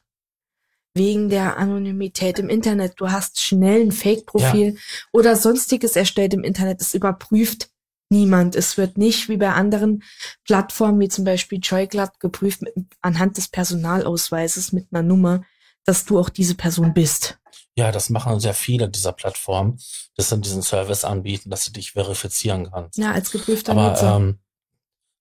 [0.94, 2.92] Wegen der Anonymität im Internet.
[2.98, 4.80] Du hast schnell ein Fake-Profil ja.
[5.12, 6.80] oder sonstiges erstellt im Internet.
[6.80, 7.68] Es überprüft
[8.10, 8.54] niemand.
[8.54, 10.04] Es wird nicht wie bei anderen
[10.44, 15.42] Plattformen, wie zum Beispiel Joyglatt, geprüft mit, anhand des Personalausweises mit einer Nummer
[15.84, 17.38] dass du auch diese Person bist.
[17.74, 19.78] Ja, das machen sehr viele dieser Plattformen,
[20.16, 22.98] dass sie diesen Service anbieten, dass du dich verifizieren kannst.
[22.98, 24.16] Ja, als geprüfter Aber Nutzer.
[24.16, 24.38] Ähm,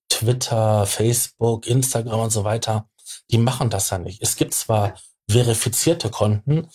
[0.09, 2.89] Twitter, Facebook, Instagram und so weiter,
[3.31, 4.21] die machen das ja nicht.
[4.21, 4.95] Es gibt zwar
[5.29, 6.67] verifizierte Konten,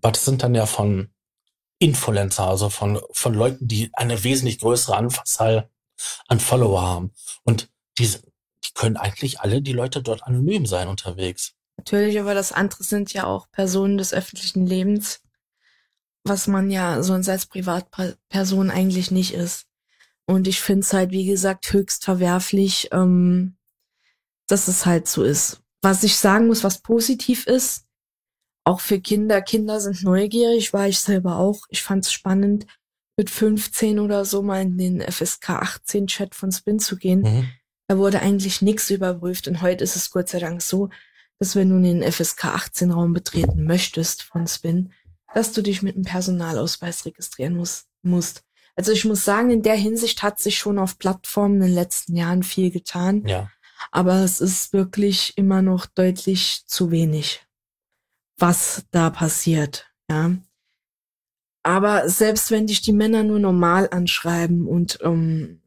[0.00, 1.12] aber das sind dann ja von
[1.78, 5.68] Influencer, also von, von Leuten, die eine wesentlich größere Anzahl
[6.28, 7.12] an Follower haben.
[7.42, 7.68] Und
[7.98, 11.54] die, die können eigentlich alle die Leute dort anonym sein unterwegs.
[11.76, 15.20] Natürlich, aber das andere sind ja auch Personen des öffentlichen Lebens,
[16.24, 19.66] was man ja sonst als Privatperson eigentlich nicht ist.
[20.26, 23.56] Und ich finde es halt, wie gesagt, höchst verwerflich, ähm,
[24.48, 25.60] dass es halt so ist.
[25.82, 27.86] Was ich sagen muss, was positiv ist,
[28.64, 31.60] auch für Kinder, Kinder sind neugierig, war ich selber auch.
[31.68, 32.66] Ich fand es spannend,
[33.16, 37.20] mit 15 oder so mal in den FSK 18 Chat von Spin zu gehen.
[37.20, 37.48] Mhm.
[37.88, 40.90] Da wurde eigentlich nichts überprüft und heute ist es Gott sei Dank so,
[41.38, 44.92] dass wenn du den FSK 18 Raum betreten möchtest von Spin,
[45.34, 48.42] dass du dich mit einem Personalausweis registrieren musst, musst.
[48.74, 52.16] Also ich muss sagen, in der Hinsicht hat sich schon auf Plattformen in den letzten
[52.16, 53.26] Jahren viel getan.
[53.26, 53.50] Ja.
[53.90, 57.46] Aber es ist wirklich immer noch deutlich zu wenig,
[58.38, 60.36] was da passiert, ja.
[61.62, 65.60] Aber selbst wenn dich die Männer nur normal anschreiben und um,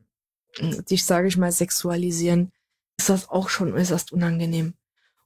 [0.90, 2.52] dich, sage ich mal, sexualisieren,
[2.98, 4.76] ist das auch schon äußerst unangenehm.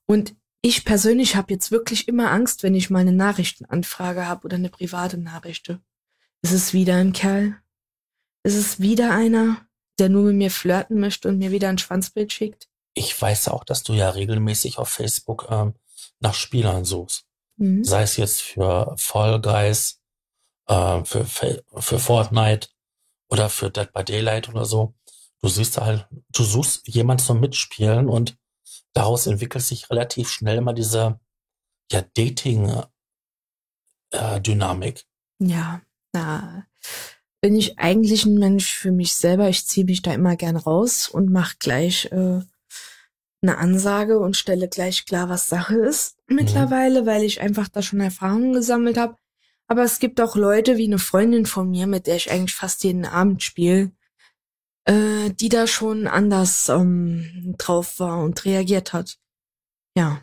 [0.05, 4.55] Und ich persönlich habe jetzt wirklich immer Angst, wenn ich mal eine Nachrichtenanfrage habe oder
[4.55, 5.69] eine private Nachricht.
[6.41, 7.57] Ist es wieder ein Kerl?
[8.43, 9.65] Ist es wieder einer,
[9.99, 12.69] der nur mit mir flirten möchte und mir wieder ein Schwanzbild schickt?
[12.93, 15.73] Ich weiß auch, dass du ja regelmäßig auf Facebook ähm,
[16.19, 17.25] nach Spielern suchst.
[17.57, 17.83] Mhm.
[17.83, 20.01] Sei es jetzt für Fall Guys,
[20.67, 22.69] äh, für, für Fortnite
[23.29, 24.93] oder für Dead by Daylight oder so.
[25.41, 28.37] Du siehst halt, du suchst jemanden zum Mitspielen und
[28.93, 31.19] daraus entwickelt sich relativ schnell mal diese
[31.91, 34.99] ja, Dating-Dynamik.
[34.99, 35.03] Äh,
[35.45, 35.81] ja,
[36.13, 36.65] na,
[37.41, 39.49] bin ich eigentlich ein Mensch für mich selber.
[39.49, 42.39] Ich ziehe mich da immer gern raus und mache gleich äh,
[43.41, 46.37] eine Ansage und stelle gleich klar, was Sache ist mhm.
[46.37, 47.05] mittlerweile, mhm.
[47.05, 49.17] weil ich einfach da schon Erfahrungen gesammelt habe.
[49.67, 52.83] Aber es gibt auch Leute wie eine Freundin von mir, mit der ich eigentlich fast
[52.83, 53.91] jeden Abend spiele,
[54.85, 59.17] äh, die da schon anders ähm, drauf war und reagiert hat.
[59.95, 60.21] Ja.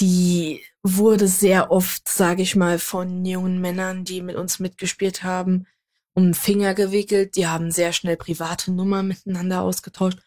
[0.00, 5.66] Die wurde sehr oft, sage ich mal, von jungen Männern, die mit uns mitgespielt haben,
[6.14, 7.36] um den Finger gewickelt.
[7.36, 10.18] Die haben sehr schnell private Nummer miteinander ausgetauscht.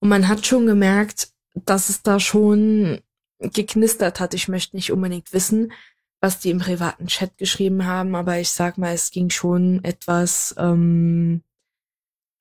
[0.00, 3.00] Und man hat schon gemerkt, dass es da schon
[3.38, 4.34] geknistert hat.
[4.34, 5.72] Ich möchte nicht unbedingt wissen,
[6.20, 10.54] was die im privaten Chat geschrieben haben, aber ich sag mal, es ging schon etwas
[10.58, 11.42] ähm,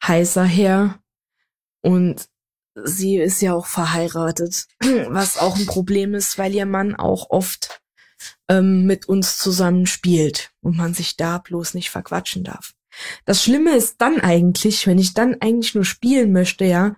[0.05, 0.99] heißer her.
[1.81, 2.27] Und
[2.75, 4.67] sie ist ja auch verheiratet,
[5.07, 7.81] was auch ein Problem ist, weil ihr Mann auch oft
[8.47, 12.73] ähm, mit uns zusammen spielt und man sich da bloß nicht verquatschen darf.
[13.25, 16.95] Das Schlimme ist dann eigentlich, wenn ich dann eigentlich nur spielen möchte, ja,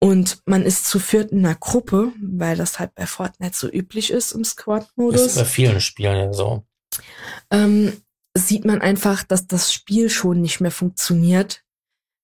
[0.00, 4.10] und man ist zu viert in einer Gruppe, weil das halt bei Fortnite so üblich
[4.10, 5.26] ist im Squad-Modus.
[5.26, 6.64] Ist bei vielen Spielen ja so.
[7.50, 7.92] Ähm,
[8.36, 11.64] sieht man einfach, dass das Spiel schon nicht mehr funktioniert,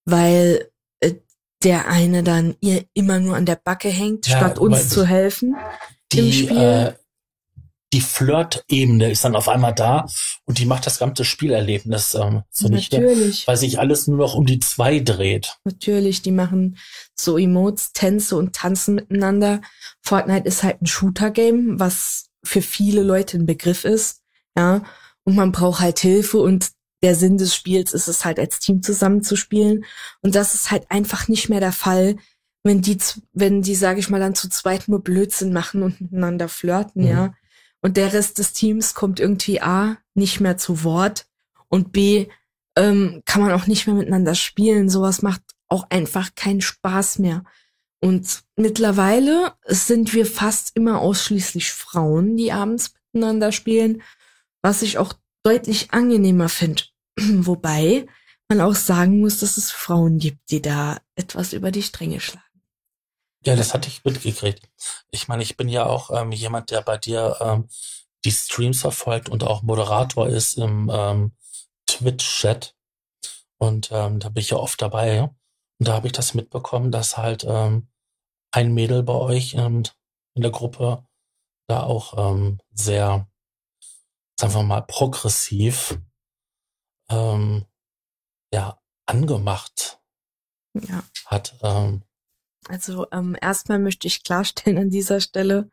[0.04, 1.14] weil äh,
[1.62, 5.56] der eine dann ihr immer nur an der Backe hängt, ja, statt uns zu helfen
[6.12, 6.56] die, im Spiel.
[6.56, 6.94] Äh,
[7.94, 10.06] die Flirt-Ebene ist dann auf einmal da
[10.46, 13.46] und die macht das ganze Spielerlebnis ähm, zunichte, Natürlich.
[13.46, 15.58] weil sich alles nur noch um die zwei dreht.
[15.64, 16.76] Natürlich, die machen
[17.14, 19.60] so Emotes, Tänze und tanzen miteinander.
[20.02, 24.22] Fortnite ist halt ein Shooter-Game, was für viele Leute ein Begriff ist,
[24.58, 24.82] ja.
[25.22, 26.72] Und man braucht halt Hilfe und
[27.04, 29.84] der Sinn des Spiels ist es halt als Team zusammenzuspielen.
[30.22, 32.16] Und das ist halt einfach nicht mehr der Fall,
[32.62, 32.96] wenn die,
[33.34, 37.08] wenn die, sage ich mal, dann zu zweit nur Blödsinn machen und miteinander flirten, mhm.
[37.08, 37.34] ja.
[37.82, 41.26] Und der Rest des Teams kommt irgendwie A, nicht mehr zu Wort
[41.68, 42.28] und B,
[42.76, 44.88] ähm, kann man auch nicht mehr miteinander spielen.
[44.88, 47.44] Sowas macht auch einfach keinen Spaß mehr.
[48.00, 54.02] Und mittlerweile sind wir fast immer ausschließlich Frauen, die abends miteinander spielen,
[54.62, 55.12] was ich auch
[55.42, 56.84] deutlich angenehmer finde.
[57.18, 58.06] Wobei
[58.48, 62.44] man auch sagen muss, dass es Frauen gibt, die da etwas über die Stränge schlagen.
[63.44, 64.68] Ja, das hatte ich mitgekriegt.
[65.10, 67.68] Ich meine, ich bin ja auch ähm, jemand, der bei dir ähm,
[68.24, 71.32] die Streams verfolgt und auch Moderator ist im ähm,
[71.86, 72.74] Twitch-Chat.
[73.58, 75.22] Und ähm, da bin ich ja oft dabei.
[75.22, 77.88] Und da habe ich das mitbekommen, dass halt ähm,
[78.50, 79.82] ein Mädel bei euch ähm,
[80.34, 81.06] in der Gruppe
[81.66, 83.28] da auch ähm, sehr,
[84.38, 85.98] sagen wir mal, progressiv
[87.10, 87.64] ähm,
[88.52, 90.00] ja, angemacht
[90.74, 91.02] ja.
[91.26, 91.56] hat.
[91.62, 92.02] Ähm,
[92.68, 95.70] also ähm, erstmal möchte ich klarstellen an dieser Stelle,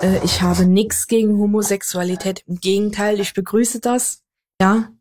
[0.00, 2.44] äh, ich habe nichts gegen Homosexualität.
[2.46, 4.22] Im Gegenteil, ich begrüße das.
[4.60, 4.92] Ja,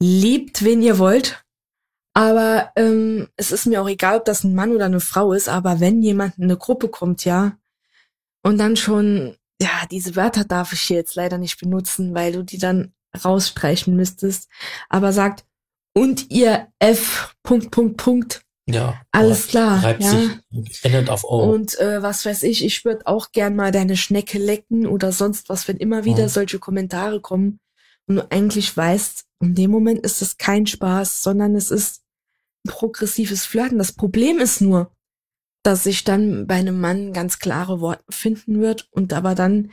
[0.00, 1.44] liebt, wen ihr wollt.
[2.14, 5.48] Aber ähm, es ist mir auch egal, ob das ein Mann oder eine Frau ist.
[5.48, 7.56] Aber wenn jemand in eine Gruppe kommt, ja,
[8.42, 12.42] und dann schon, ja, diese Wörter darf ich hier jetzt leider nicht benutzen, weil du
[12.42, 12.94] die dann
[13.24, 14.48] rausstreichen müsstest.
[14.88, 15.44] Aber sagt,
[15.92, 18.42] und ihr F, Punkt, Punkt, Punkt,
[18.74, 19.00] ja.
[19.10, 19.82] Alles klar.
[19.82, 20.10] Reibt ja.
[20.10, 21.52] sich, endet auf O.
[21.52, 25.48] Und äh, was weiß ich, ich würde auch gern mal deine Schnecke lecken oder sonst
[25.48, 26.28] was, wenn immer wieder ja.
[26.28, 27.58] solche Kommentare kommen
[28.06, 32.02] und du eigentlich weißt, in dem Moment ist es kein Spaß, sondern es ist
[32.66, 33.78] ein progressives Flirten.
[33.78, 34.92] Das Problem ist nur,
[35.62, 39.72] dass sich dann bei einem Mann ganz klare Worte finden wird und aber dann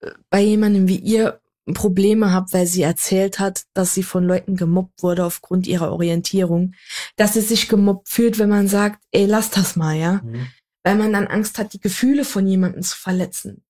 [0.00, 1.41] äh, bei jemandem wie ihr
[1.74, 6.74] Probleme habe, weil sie erzählt hat, dass sie von Leuten gemobbt wurde aufgrund ihrer Orientierung,
[7.16, 10.48] dass sie sich gemobbt fühlt, wenn man sagt, ey, lass das mal, ja, mhm.
[10.82, 13.64] weil man dann Angst hat, die Gefühle von jemandem zu verletzen.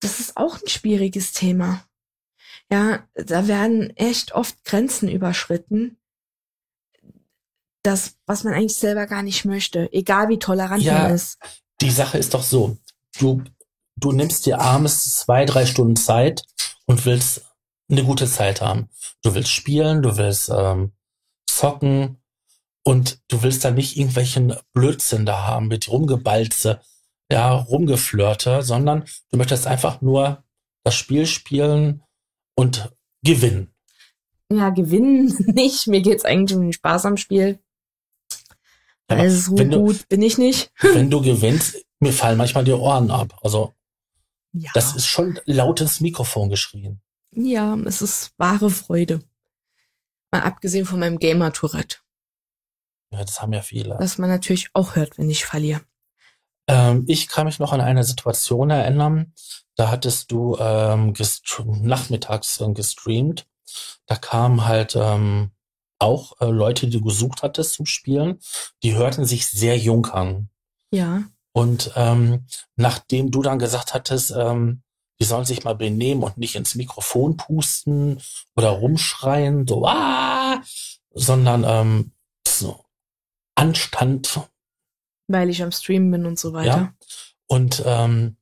[0.00, 1.84] Das ist auch ein schwieriges Thema.
[2.70, 5.98] Ja, da werden echt oft Grenzen überschritten,
[7.82, 11.38] das, was man eigentlich selber gar nicht möchte, egal wie tolerant ja, man ist.
[11.80, 12.76] Die Sache ist doch so,
[13.18, 13.42] du,
[13.96, 16.44] du nimmst dir abends zwei, drei Stunden Zeit,
[16.86, 17.44] und willst
[17.90, 18.88] eine gute Zeit haben.
[19.22, 20.92] Du willst spielen, du willst ähm,
[21.46, 22.18] zocken
[22.84, 26.80] und du willst da nicht irgendwelchen Blödsinn da haben mit rumgebalze,
[27.30, 30.44] ja, rumgeflirte, sondern du möchtest einfach nur
[30.84, 32.02] das Spiel spielen
[32.54, 32.92] und
[33.24, 33.74] gewinnen.
[34.52, 35.88] Ja, gewinnen nicht.
[35.88, 37.58] Mir geht's eigentlich um den Spaß am Spiel.
[39.10, 40.70] Ja, also so du, gut bin ich nicht.
[40.80, 43.38] Wenn du gewinnst, mir fallen manchmal die Ohren ab.
[43.42, 43.74] Also
[44.56, 44.70] ja.
[44.74, 47.00] Das ist schon laut ins Mikrofon geschrien.
[47.32, 49.20] Ja, es ist wahre Freude.
[50.30, 51.98] Mal abgesehen von meinem Gamer-Tourette.
[53.12, 53.96] Ja, das haben ja viele.
[53.98, 55.82] Was man natürlich auch hört, wenn ich verliere.
[56.68, 59.32] Ähm, ich kann mich noch an eine Situation erinnern.
[59.76, 61.12] Da hattest du ähm,
[61.82, 63.46] nachmittags äh, gestreamt.
[64.06, 65.50] Da kamen halt ähm,
[65.98, 68.40] auch äh, Leute, die du gesucht hattest zum Spielen.
[68.82, 70.48] Die hörten sich sehr jung an.
[70.90, 71.24] Ja.
[71.56, 74.82] Und ähm, nachdem du dann gesagt hattest, ähm,
[75.18, 78.20] die sollen sich mal benehmen und nicht ins Mikrofon pusten
[78.56, 80.60] oder rumschreien, so ah,
[81.14, 82.12] sondern ähm,
[82.46, 82.84] so
[83.54, 84.38] Anstand.
[85.28, 86.66] Weil ich am Stream bin und so weiter.
[86.66, 86.94] Ja.
[87.46, 88.36] Und ähm,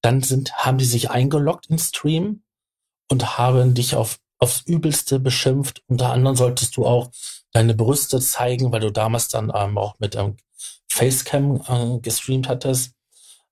[0.00, 2.44] dann sind, haben die sich eingeloggt in Stream
[3.10, 5.82] und haben dich auf aufs Übelste beschimpft.
[5.88, 7.10] Unter anderem solltest du auch
[7.50, 10.36] deine Brüste zeigen, weil du damals dann ähm, auch mit ähm,
[10.90, 12.94] Facecam äh, gestreamt hattest.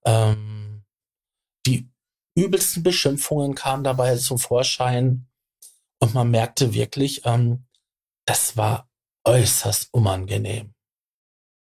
[0.05, 0.85] Ähm,
[1.67, 1.91] die
[2.35, 5.27] übelsten Beschimpfungen kamen dabei zum Vorschein
[6.01, 7.67] und man merkte wirklich, ähm,
[8.27, 8.89] das war
[9.25, 10.75] äußerst unangenehm.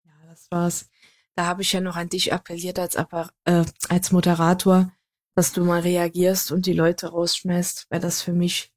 [0.04, 0.88] Ja, das war's.
[1.34, 4.92] Da habe ich ja noch an dich appelliert als, äh, als Moderator,
[5.34, 8.72] dass du mal reagierst und die Leute rausschmeißt, weil das für mich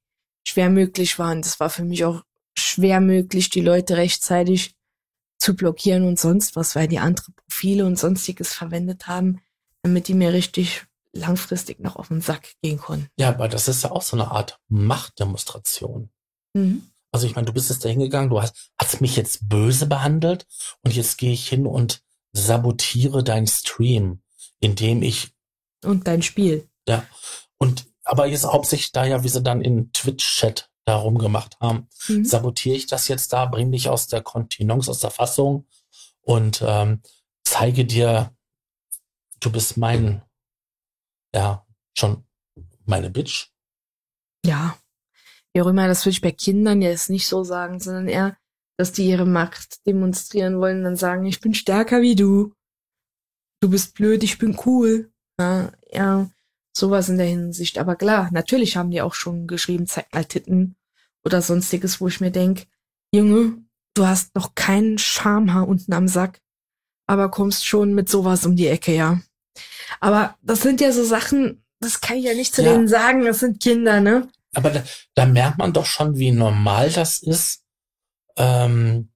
[0.47, 1.31] schwer möglich war.
[1.31, 2.23] Und das war für mich auch
[2.57, 4.74] schwer möglich, die Leute rechtzeitig
[5.45, 9.41] zu blockieren und sonst was, weil die andere Profile und sonstiges verwendet haben,
[9.83, 13.09] damit die mir richtig langfristig noch auf den Sack gehen konnten.
[13.19, 16.09] Ja, aber das ist ja auch so eine Art Machtdemonstration.
[16.53, 16.89] Mhm.
[17.11, 20.47] Also ich meine, du bist jetzt da hingegangen, du hast, hast mich jetzt böse behandelt
[20.81, 22.01] und jetzt gehe ich hin und
[22.33, 24.23] sabotiere deinen Stream,
[24.59, 25.31] indem ich
[25.83, 26.67] und dein Spiel.
[26.87, 27.05] Ja.
[27.59, 32.23] Und aber jetzt hauptsächlich da ja, wie sie dann in Twitch-Chat darum gemacht haben, mhm.
[32.23, 35.65] sabotiere ich das jetzt da, bring dich aus der Kontinence, aus der Fassung
[36.21, 37.01] und ähm,
[37.43, 38.35] zeige dir,
[39.39, 40.21] du bist mein,
[41.33, 41.65] ja,
[41.97, 42.23] schon
[42.85, 43.51] meine Bitch.
[44.45, 44.77] Ja.
[45.53, 48.37] Wie auch immer, das würde ich bei Kindern jetzt nicht so sagen, sondern eher,
[48.77, 52.53] dass die ihre Macht demonstrieren wollen, dann sagen, ich bin stärker wie du.
[53.61, 55.13] Du bist blöd, ich bin cool.
[55.39, 56.29] Ja, ja,
[56.75, 57.77] sowas in der Hinsicht.
[57.77, 60.75] Aber klar, natürlich haben die auch schon geschrieben, zeig mal Titten
[61.23, 62.67] oder sonstiges, wo ich mir denk,
[63.13, 63.57] Junge,
[63.93, 66.41] du hast noch kein Schamhaar unten am Sack,
[67.07, 69.21] aber kommst schon mit sowas um die Ecke, ja.
[69.99, 72.73] Aber das sind ja so Sachen, das kann ich ja nicht zu ja.
[72.73, 74.27] denen sagen, das sind Kinder, ne?
[74.53, 74.83] Aber da,
[75.15, 77.63] da merkt man doch schon, wie normal das ist,
[78.37, 79.11] ähm,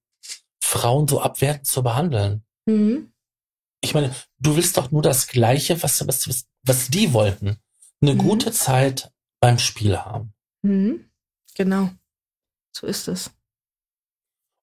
[0.62, 2.43] Frauen so abwertend zu behandeln.
[2.66, 3.12] Mhm.
[3.82, 7.57] Ich meine, du willst doch nur das Gleiche, was, was, was die wollten.
[8.01, 8.20] Eine mhm.
[8.20, 10.34] gute Zeit beim Spiel haben.
[10.62, 11.10] Mhm.
[11.55, 11.89] Genau.
[12.72, 13.32] So ist es.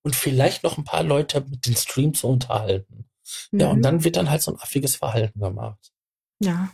[0.03, 3.11] Und vielleicht noch ein paar Leute mit den Stream zu unterhalten.
[3.51, 3.83] Ja, und mhm.
[3.83, 5.93] dann wird dann halt so ein affiges Verhalten gemacht.
[6.41, 6.73] Ja.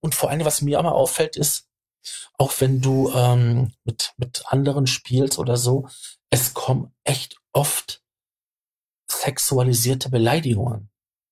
[0.00, 1.68] Und vor allem, was mir aber auffällt, ist,
[2.36, 5.88] auch wenn du ähm, mit, mit anderen spielst oder so,
[6.30, 8.02] es kommen echt oft
[9.08, 10.90] sexualisierte Beleidigungen.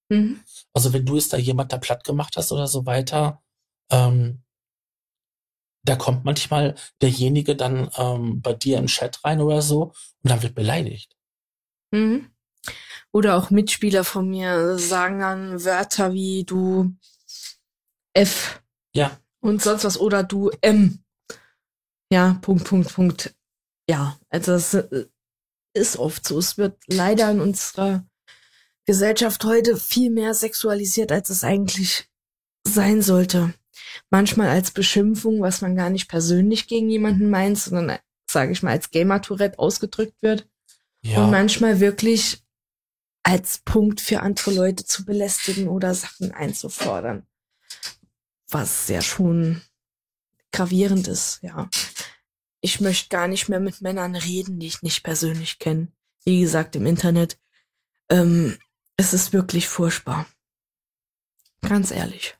[0.08, 0.44] Mhm.
[0.74, 3.42] Also wenn du es da jemand da platt gemacht hast oder so weiter,
[3.90, 4.42] ähm,
[5.84, 9.92] da kommt manchmal derjenige dann ähm, bei dir im Chat rein oder so
[10.22, 11.16] und dann wird beleidigt.
[11.90, 12.30] Mhm.
[13.12, 16.94] Oder auch Mitspieler von mir sagen dann Wörter wie du
[18.14, 18.62] F.
[18.94, 19.18] Ja.
[19.40, 19.98] Und sonst was.
[19.98, 21.02] Oder du M.
[22.12, 23.34] Ja, Punkt, Punkt, Punkt.
[23.88, 25.06] Ja, also es äh,
[25.74, 26.38] ist oft so.
[26.38, 28.04] Es wird leider in unserer
[28.86, 32.08] Gesellschaft heute viel mehr sexualisiert, als es eigentlich
[32.66, 33.54] sein sollte.
[34.10, 37.98] Manchmal als Beschimpfung, was man gar nicht persönlich gegen jemanden meint, sondern,
[38.30, 40.48] sage ich mal, als Gamer-Tourette ausgedrückt wird.
[41.02, 41.24] Ja.
[41.24, 42.42] Und manchmal wirklich
[43.22, 47.26] als Punkt für andere Leute zu belästigen oder Sachen einzufordern
[48.52, 49.62] was sehr schon
[50.52, 51.68] gravierend ist, ja.
[52.60, 55.88] Ich möchte gar nicht mehr mit Männern reden, die ich nicht persönlich kenne.
[56.24, 57.38] Wie gesagt, im Internet.
[58.10, 58.58] Ähm,
[59.00, 60.26] es ist wirklich furchtbar.
[61.62, 62.36] Ganz ehrlich.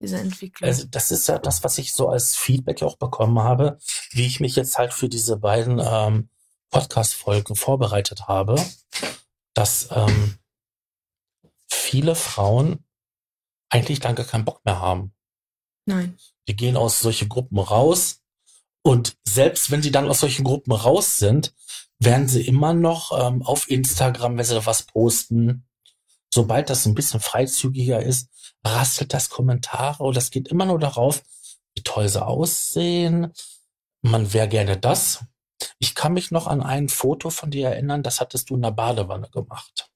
[0.00, 0.66] Diese Entwicklung.
[0.66, 3.78] Also das ist ja das, was ich so als Feedback auch bekommen habe,
[4.10, 6.30] wie ich mich jetzt halt für diese beiden ähm,
[6.70, 8.56] Podcast-Folgen vorbereitet habe,
[9.52, 10.38] dass ähm,
[11.70, 12.82] viele Frauen
[13.68, 15.12] eigentlich dann gar keinen Bock mehr haben.
[15.84, 16.18] Nein.
[16.48, 18.22] Die gehen aus solchen Gruppen raus
[18.82, 21.54] und selbst wenn sie dann aus solchen Gruppen raus sind,
[22.04, 25.66] werden sie immer noch ähm, auf Instagram, wenn sie da was posten,
[26.32, 28.30] sobald das ein bisschen freizügiger ist,
[28.64, 31.22] rastelt das Kommentare und das geht immer nur darauf,
[31.74, 33.32] wie toll sie aussehen.
[34.02, 35.24] Man wäre gerne das.
[35.78, 38.70] Ich kann mich noch an ein Foto von dir erinnern, das hattest du in der
[38.70, 39.90] Badewanne gemacht.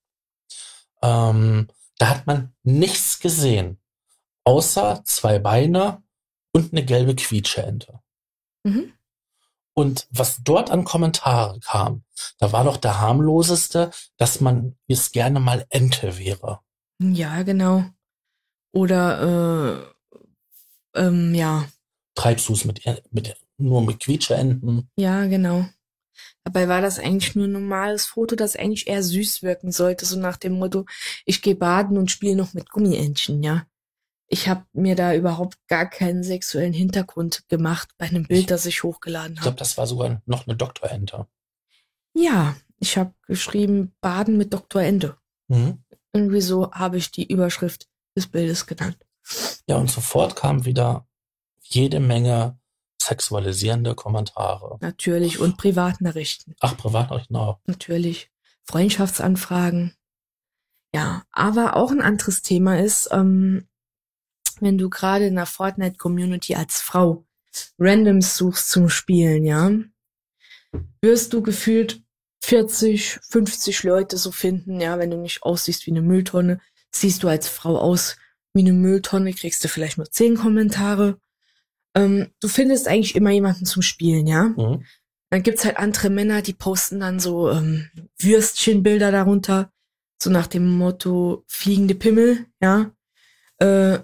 [1.03, 3.81] Ähm, da hat man nichts gesehen,
[4.45, 6.03] außer zwei Beine
[6.53, 8.01] und eine gelbe Quietscheente.
[8.63, 8.93] Mhm.
[9.79, 12.03] Und was dort an Kommentare kam,
[12.41, 16.59] da war doch der harmloseste, dass man jetzt gerne mal Ente wäre.
[17.01, 17.85] Ja, genau.
[18.73, 19.95] Oder
[20.97, 21.65] äh, ähm, ja.
[22.17, 24.91] Treibst du es mit, mit, nur mit Quietscheenten?
[24.97, 25.65] Ja, genau.
[26.43, 30.19] Dabei war das eigentlich nur ein normales Foto, das eigentlich eher süß wirken sollte, so
[30.19, 30.87] nach dem Motto,
[31.25, 33.65] ich gehe baden und spiele noch mit Gummientchen, ja.
[34.29, 38.67] Ich habe mir da überhaupt gar keinen sexuellen Hintergrund gemacht bei einem Bild, ich, das
[38.67, 39.39] ich hochgeladen habe.
[39.39, 41.27] Ich glaube, das war sogar noch eine Doktorente.
[42.13, 44.83] Ja, ich habe geschrieben, Baden mit Dr.
[44.83, 45.17] Ende.
[45.49, 45.83] Mhm.
[46.13, 48.99] Irgendwie so habe ich die Überschrift des Bildes genannt.
[49.67, 51.07] Ja, und sofort kam wieder
[51.61, 52.59] jede Menge
[53.01, 54.79] sexualisierende Kommentare.
[54.81, 56.55] Natürlich und Privatnachrichten.
[56.61, 57.61] Ach, Privatnachrichten auch.
[57.67, 58.31] Natürlich.
[58.65, 59.95] Freundschaftsanfragen.
[60.95, 63.68] Ja, aber auch ein anderes Thema ist, ähm,
[64.61, 67.25] wenn du gerade in der Fortnite-Community als Frau
[67.79, 69.71] Randoms suchst zum Spielen, ja,
[71.01, 72.03] wirst du gefühlt
[72.43, 76.61] 40, 50 Leute so finden, ja, wenn du nicht aussiehst wie eine Mülltonne,
[76.93, 78.17] siehst du als Frau aus
[78.55, 81.19] wie eine Mülltonne, kriegst du vielleicht nur 10 Kommentare
[81.99, 84.45] ähm, du findest eigentlich immer jemanden zum Spielen, ja.
[84.49, 84.85] Mhm.
[85.31, 89.73] Dann gibt's halt andere Männer, die posten dann so ähm, Würstchenbilder darunter,
[90.23, 92.93] so nach dem Motto fliegende Pimmel, ja.
[93.59, 94.01] Äh,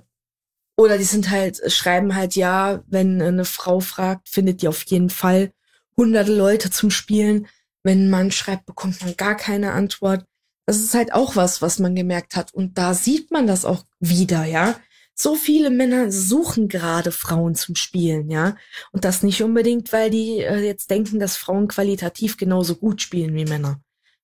[0.76, 5.10] oder die sind halt, schreiben halt, ja, wenn eine Frau fragt, findet die auf jeden
[5.10, 5.52] Fall
[5.96, 7.46] hunderte Leute zum Spielen.
[7.82, 10.24] Wenn ein Mann schreibt, bekommt man gar keine Antwort.
[10.66, 12.52] Das ist halt auch was, was man gemerkt hat.
[12.54, 14.80] Und da sieht man das auch wieder, ja
[15.16, 18.56] So viele Männer suchen gerade Frauen zum Spielen, ja.
[18.90, 23.34] Und das nicht unbedingt, weil die äh, jetzt denken, dass Frauen qualitativ genauso gut spielen
[23.34, 23.80] wie Männer.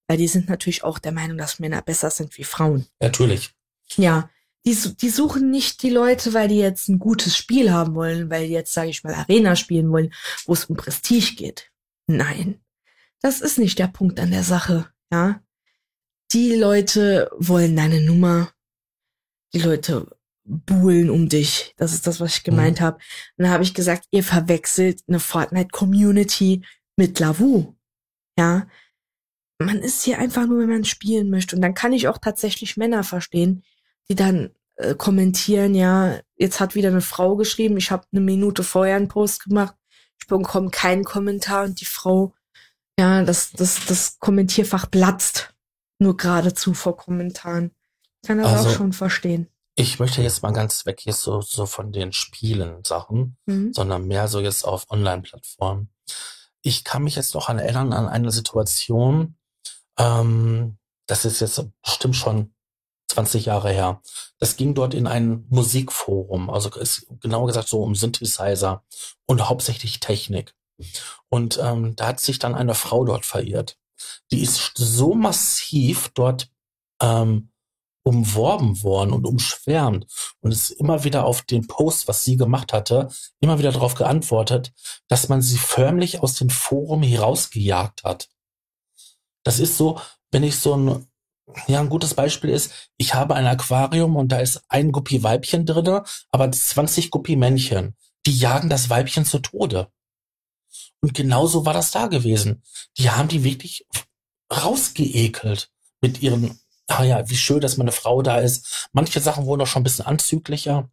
[0.09, 2.87] Weil die sind natürlich auch der Meinung, dass Männer besser sind wie Frauen.
[2.99, 3.51] Natürlich.
[3.97, 4.29] Ja.
[4.67, 8.47] Die, die suchen nicht die Leute, weil die jetzt ein gutes Spiel haben wollen, weil
[8.47, 10.13] die jetzt, sage ich mal, Arena spielen wollen,
[10.45, 11.71] wo es um Prestige geht.
[12.07, 12.61] Nein.
[13.23, 15.43] Das ist nicht der Punkt an der Sache, ja.
[16.33, 18.53] Die Leute wollen deine Nummer.
[19.53, 20.07] Die Leute
[20.45, 21.75] buhlen um dich.
[21.77, 22.85] Das ist das, was ich gemeint mhm.
[22.85, 22.99] habe.
[23.37, 26.65] Und da habe ich gesagt, ihr verwechselt eine Fortnite-Community
[26.97, 27.75] mit Lavu.
[28.39, 28.69] Ja.
[29.59, 31.57] Man ist hier einfach nur, wenn man spielen möchte.
[31.57, 33.63] Und dann kann ich auch tatsächlich Männer verstehen,
[34.11, 38.65] die dann äh, kommentieren, ja, jetzt hat wieder eine Frau geschrieben, ich habe eine Minute
[38.65, 39.77] vorher einen Post gemacht,
[40.21, 42.35] ich bekomme keinen Kommentar und die Frau,
[42.99, 45.55] ja, das, das, das Kommentierfach platzt
[46.01, 47.71] nur geradezu vor Kommentaren.
[48.23, 49.49] Ich kann das also, auch schon verstehen.
[49.77, 53.73] Ich möchte jetzt mal ganz weg hier so, so von den Spielen Sachen, mhm.
[53.73, 55.89] sondern mehr so jetzt auf Online-Plattformen.
[56.63, 59.37] Ich kann mich jetzt noch an erinnern an eine Situation,
[59.99, 62.53] ähm, das ist jetzt bestimmt schon
[63.11, 64.01] 20 Jahre her.
[64.39, 68.85] Das ging dort in ein Musikforum, also ist genauer gesagt so um Synthesizer
[69.27, 70.55] und hauptsächlich Technik.
[71.29, 73.77] Und ähm, da hat sich dann eine Frau dort verirrt.
[74.31, 76.51] Die ist so massiv dort
[77.03, 77.51] ähm,
[78.03, 80.07] umworben worden und umschwärmt
[80.41, 84.73] und ist immer wieder auf den Post, was sie gemacht hatte, immer wieder darauf geantwortet,
[85.09, 88.29] dass man sie förmlich aus dem Forum herausgejagt hat.
[89.45, 90.01] Das ist so,
[90.31, 91.10] wenn ich so ein
[91.67, 95.67] ja, ein gutes Beispiel ist, ich habe ein Aquarium und da ist ein Guppi Weibchen
[95.67, 97.97] drinne, aber 20 Guppi Männchen.
[98.27, 99.89] Die jagen das Weibchen zu Tode.
[101.01, 102.63] Und genauso war das da gewesen.
[102.99, 103.87] Die haben die wirklich
[104.53, 105.71] rausgeekelt
[106.01, 108.89] mit ihren, ah ja, wie schön, dass meine Frau da ist.
[108.93, 110.91] Manche Sachen wurden auch schon ein bisschen anzüglicher.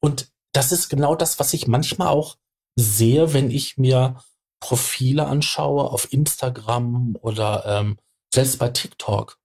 [0.00, 2.36] Und das ist genau das, was ich manchmal auch
[2.76, 4.22] sehe, wenn ich mir
[4.60, 7.98] Profile anschaue auf Instagram oder ähm,
[8.32, 9.38] selbst bei TikTok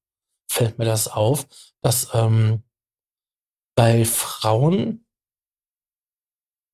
[0.48, 1.48] fällt mir das auf,
[1.82, 2.64] dass ähm,
[3.76, 5.06] bei Frauen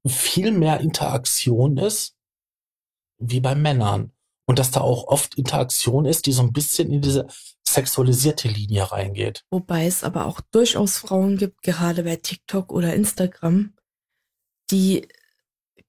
[0.08, 2.16] viel mehr Interaktion ist
[3.20, 4.12] wie bei Männern.
[4.46, 7.28] Und dass da auch oft Interaktion ist, die so ein bisschen in diese
[7.66, 9.46] sexualisierte Linie reingeht.
[9.50, 13.74] Wobei es aber auch durchaus Frauen gibt, gerade bei TikTok oder Instagram,
[14.70, 15.08] die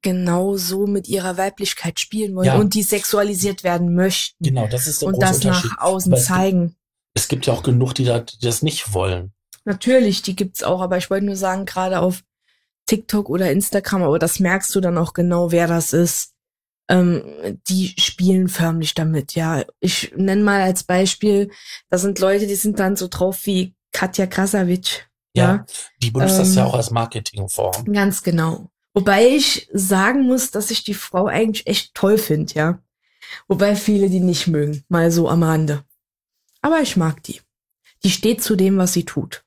[0.03, 2.57] genau so mit ihrer Weiblichkeit spielen wollen ja.
[2.57, 4.45] und die sexualisiert werden möchten.
[4.45, 6.76] Genau, das ist der Und das nach außen zeigen
[7.14, 9.32] es gibt ja auch genug, die, da, die das nicht wollen.
[9.64, 12.22] Natürlich, die gibt's auch, aber ich wollte nur sagen, gerade auf
[12.86, 16.32] TikTok oder Instagram, aber das merkst du dann auch genau, wer das ist.
[16.86, 17.22] Ähm,
[17.68, 19.64] die spielen förmlich damit, ja.
[19.80, 21.50] Ich nenne mal als Beispiel,
[21.88, 25.08] da sind Leute, die sind dann so drauf wie Katja Krasavic.
[25.34, 25.66] Ja, ja.
[26.02, 27.86] die benutzt ähm, das ja ähm, auch als Marketingform.
[27.86, 28.68] Ganz genau.
[28.92, 32.78] Wobei ich sagen muss, dass ich die Frau eigentlich echt toll finde, ja.
[33.48, 35.84] Wobei viele die nicht mögen, mal so am Rande.
[36.64, 37.42] Aber ich mag die.
[38.04, 39.44] Die steht zu dem, was sie tut.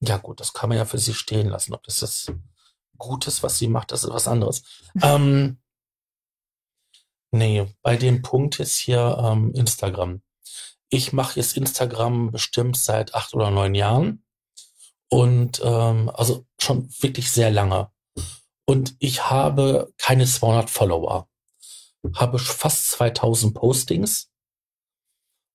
[0.00, 1.74] Ja gut, das kann man ja für sie stehen lassen.
[1.74, 2.32] Ob das das
[2.96, 4.62] Gutes, was sie macht, das ist was anderes.
[5.02, 5.60] ähm,
[7.30, 10.22] nee, bei dem Punkt jetzt hier ähm, Instagram.
[10.88, 14.24] Ich mache jetzt Instagram bestimmt seit acht oder neun Jahren.
[15.10, 17.90] Und ähm, also schon wirklich sehr lange.
[18.64, 21.28] Und ich habe keine 200 Follower.
[22.14, 24.29] Habe fast 2000 Postings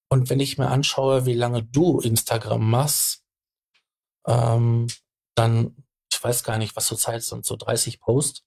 [0.09, 3.23] und wenn ich mir anschaue, wie lange du Instagram machst,
[4.27, 4.87] ähm,
[5.35, 5.75] dann,
[6.11, 8.43] ich weiß gar nicht, was zur Zeit sind, so 30 Posts.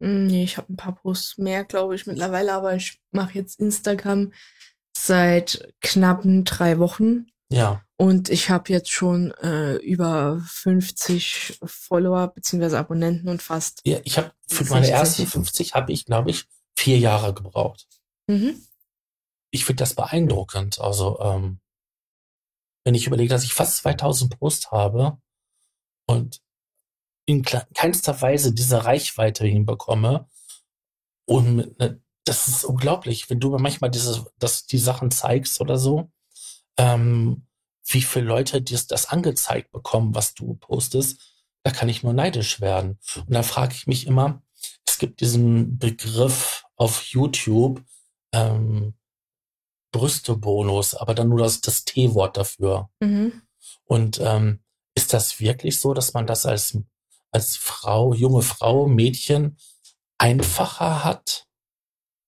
[0.00, 3.58] Hm, nee, ich habe ein paar Posts mehr, glaube ich, mittlerweile, aber ich mache jetzt
[3.60, 4.32] Instagram
[4.96, 7.26] seit knappen drei Wochen.
[7.50, 7.82] Ja.
[7.96, 13.80] Und ich habe jetzt schon äh, über 50 Follower beziehungsweise Abonnenten und fast.
[13.84, 17.88] Ja, ich habe für meine ersten 50 habe ich, glaube ich, vier Jahre gebraucht.
[18.28, 18.67] Mhm
[19.50, 20.80] ich finde das beeindruckend.
[20.80, 21.60] Also, ähm,
[22.84, 25.18] wenn ich überlege, dass ich fast 2000 Posts habe
[26.06, 26.40] und
[27.26, 30.28] in keinster Weise diese Reichweite hinbekomme,
[31.26, 35.76] und ne, das ist unglaublich, wenn du mir manchmal diese, dass die Sachen zeigst oder
[35.76, 36.10] so,
[36.78, 37.46] ähm,
[37.84, 41.20] wie viele Leute dir das angezeigt bekommen, was du postest,
[41.62, 42.98] da kann ich nur neidisch werden.
[43.16, 44.42] Und da frage ich mich immer,
[44.86, 47.82] es gibt diesen Begriff auf YouTube,
[48.32, 48.94] ähm,
[49.92, 52.90] Brüste-Bonus, aber dann nur das, das T-Wort dafür.
[53.00, 53.42] Mhm.
[53.84, 54.60] Und ähm,
[54.94, 56.78] ist das wirklich so, dass man das als,
[57.30, 59.56] als Frau, junge Frau, Mädchen
[60.18, 61.46] einfacher hat?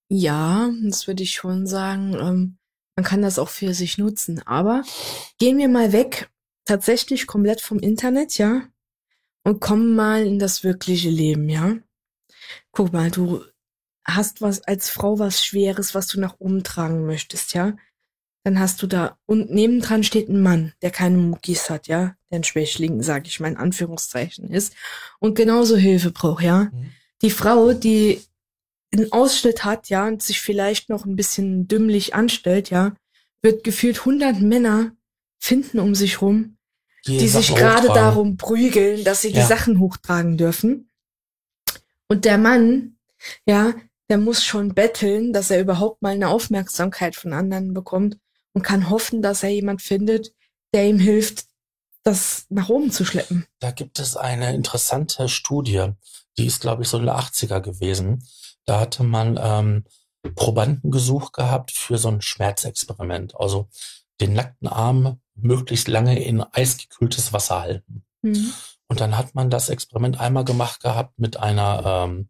[0.09, 2.15] Ja, das würde ich schon sagen.
[2.15, 2.59] Ähm,
[2.97, 4.43] man kann das auch für sich nutzen.
[4.47, 4.83] Aber
[5.39, 6.31] gehen wir mal weg,
[6.65, 8.63] tatsächlich komplett vom Internet, ja.
[9.45, 11.77] und komm mal in das wirkliche Leben, ja?
[12.73, 13.43] Guck mal, du
[14.05, 17.77] hast was als Frau was Schweres, was du nach oben tragen möchtest, ja?
[18.45, 22.41] Dann hast du da und nebendran steht ein Mann, der keine Muckis hat, ja, der
[22.41, 24.75] ein Schwächling, sag ich mal in Anführungszeichen ist
[25.19, 26.71] und genauso Hilfe braucht, ja.
[26.73, 26.93] Mhm.
[27.23, 28.23] Die Frau, die
[28.93, 32.95] einen Ausschnitt hat, ja, und sich vielleicht noch ein bisschen dümmlich anstellt, ja,
[33.43, 34.93] wird gefühlt hundert Männer
[35.39, 36.57] finden um sich rum,
[37.07, 39.41] die, die sich gerade darum prügeln, dass sie ja.
[39.41, 40.91] die Sachen hochtragen dürfen.
[42.09, 42.99] Und der Mann,
[43.47, 43.75] ja,
[44.11, 48.19] der muss schon betteln, dass er überhaupt mal eine Aufmerksamkeit von anderen bekommt
[48.53, 50.33] und kann hoffen, dass er jemand findet,
[50.75, 51.47] der ihm hilft,
[52.03, 53.47] das nach oben zu schleppen.
[53.61, 55.93] Da gibt es eine interessante Studie,
[56.39, 58.27] die ist, glaube ich, so in den 80er gewesen.
[58.65, 59.85] Da hatte man ähm,
[60.35, 63.37] Probanden gesucht gehabt für so ein Schmerzexperiment.
[63.39, 63.69] Also
[64.21, 68.05] den nackten Arm möglichst lange in eisgekühltes Wasser halten.
[68.23, 68.53] Mhm.
[68.89, 72.29] Und dann hat man das Experiment einmal gemacht gehabt mit einer ähm,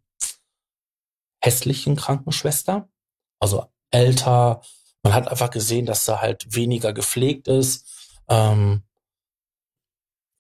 [1.41, 2.89] hässlichen Krankenschwester,
[3.39, 4.63] also älter.
[5.03, 7.87] Man hat einfach gesehen, dass sie halt weniger gepflegt ist.
[8.29, 8.83] Ähm,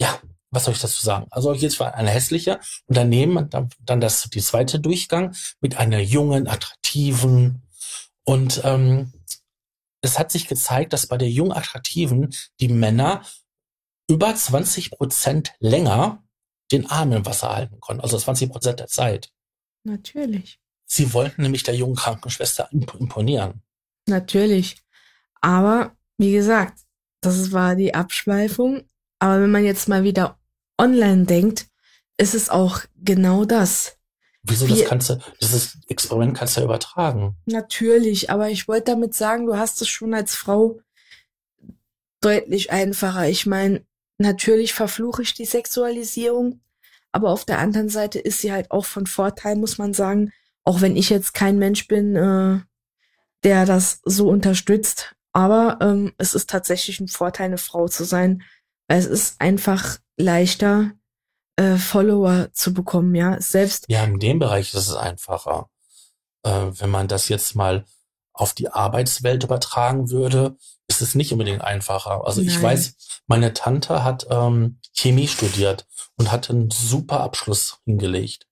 [0.00, 0.20] ja,
[0.50, 1.26] was soll ich dazu sagen?
[1.30, 6.00] Also jetzt war eine hässliche und daneben dann, dann das die zweite Durchgang mit einer
[6.00, 7.62] jungen, attraktiven
[8.24, 9.12] und ähm,
[10.02, 13.22] es hat sich gezeigt, dass bei der jung attraktiven die Männer
[14.08, 16.24] über 20 Prozent länger
[16.72, 19.32] den Arm im Wasser halten konnten, also 20 Prozent der Zeit.
[19.84, 20.60] Natürlich.
[20.92, 23.62] Sie wollten nämlich der jungen Krankenschwester imponieren.
[24.06, 24.82] Natürlich.
[25.40, 26.80] Aber, wie gesagt,
[27.20, 28.82] das war die Abschweifung.
[29.20, 30.36] Aber wenn man jetzt mal wieder
[30.78, 31.68] online denkt,
[32.16, 33.98] ist es auch genau das.
[34.42, 37.36] Wieso, das kannst du, dieses Experiment kannst du ja übertragen.
[37.46, 40.80] Natürlich, aber ich wollte damit sagen, du hast es schon als Frau
[42.20, 43.28] deutlich einfacher.
[43.28, 43.84] Ich meine,
[44.18, 46.60] natürlich verfluche ich die Sexualisierung,
[47.12, 50.32] aber auf der anderen Seite ist sie halt auch von Vorteil, muss man sagen.
[50.64, 52.60] Auch wenn ich jetzt kein Mensch bin, äh,
[53.44, 55.14] der das so unterstützt.
[55.32, 58.42] Aber ähm, es ist tatsächlich ein Vorteil, eine Frau zu sein,
[58.88, 60.92] weil es ist einfach leichter,
[61.56, 63.40] äh, Follower zu bekommen, ja.
[63.40, 63.84] Selbst.
[63.88, 65.68] Ja, in dem Bereich ist es einfacher.
[66.42, 67.84] Äh, wenn man das jetzt mal
[68.32, 70.56] auf die Arbeitswelt übertragen würde,
[70.88, 72.24] ist es nicht unbedingt einfacher.
[72.24, 72.50] Also Nein.
[72.50, 75.86] ich weiß, meine Tante hat ähm, Chemie studiert
[76.16, 78.46] und hat einen super Abschluss hingelegt.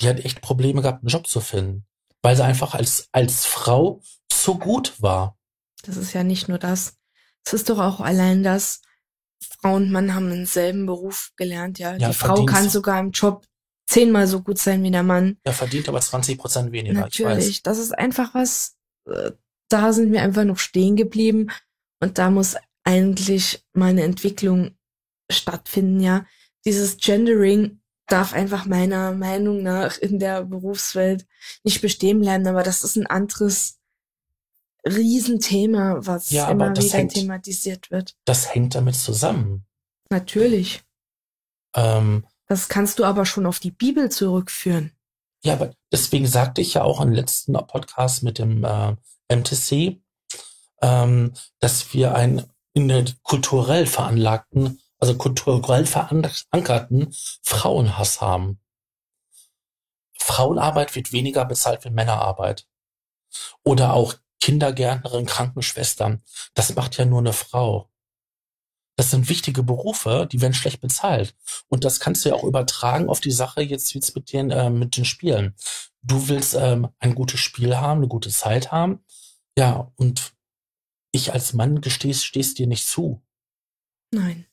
[0.00, 1.86] Die hat echt Probleme gehabt, einen Job zu finden,
[2.22, 5.38] weil sie einfach als, als Frau zu gut war.
[5.82, 6.96] Das ist ja nicht nur das.
[7.44, 8.82] Es ist doch auch allein das,
[9.42, 11.96] Frau und Mann haben denselben Beruf gelernt, ja.
[11.96, 13.46] ja die Frau kann sogar im Job
[13.86, 15.38] zehnmal so gut sein wie der Mann.
[15.42, 17.00] Er verdient aber 20 Prozent weniger.
[17.00, 18.76] Natürlich, das ist einfach was,
[19.06, 19.32] äh,
[19.68, 21.50] da sind wir einfach noch stehen geblieben
[22.00, 24.76] und da muss eigentlich mal eine Entwicklung
[25.30, 26.26] stattfinden, ja.
[26.64, 27.79] Dieses Gendering
[28.12, 31.26] darf einfach meiner Meinung nach in der Berufswelt
[31.64, 33.78] nicht bestehen bleiben, aber das ist ein anderes
[34.86, 38.16] Riesenthema, was ja, immer wieder hängt, thematisiert wird.
[38.24, 39.66] Das hängt damit zusammen.
[40.10, 40.82] Natürlich.
[41.74, 44.92] Ähm, das kannst du aber schon auf die Bibel zurückführen.
[45.42, 48.96] Ja, aber deswegen sagte ich ja auch im letzten Podcast mit dem äh,
[49.34, 50.00] MTC,
[50.82, 58.60] ähm, dass wir einen in der kulturell veranlagten, also kulturell verankerten Frauenhass haben.
[60.18, 62.68] Frauenarbeit wird weniger bezahlt wie Männerarbeit.
[63.64, 66.22] Oder auch Kindergärtnerin, Krankenschwestern.
[66.54, 67.90] Das macht ja nur eine Frau.
[68.96, 71.34] Das sind wichtige Berufe, die werden schlecht bezahlt.
[71.68, 74.68] Und das kannst du ja auch übertragen auf die Sache jetzt, jetzt mit den, äh,
[74.68, 75.54] mit den Spielen.
[76.02, 79.02] Du willst ähm, ein gutes Spiel haben, eine gute Zeit haben.
[79.56, 80.34] Ja, und
[81.12, 83.22] ich als Mann gestehst, stehst dir nicht zu.
[84.12, 84.46] Nein.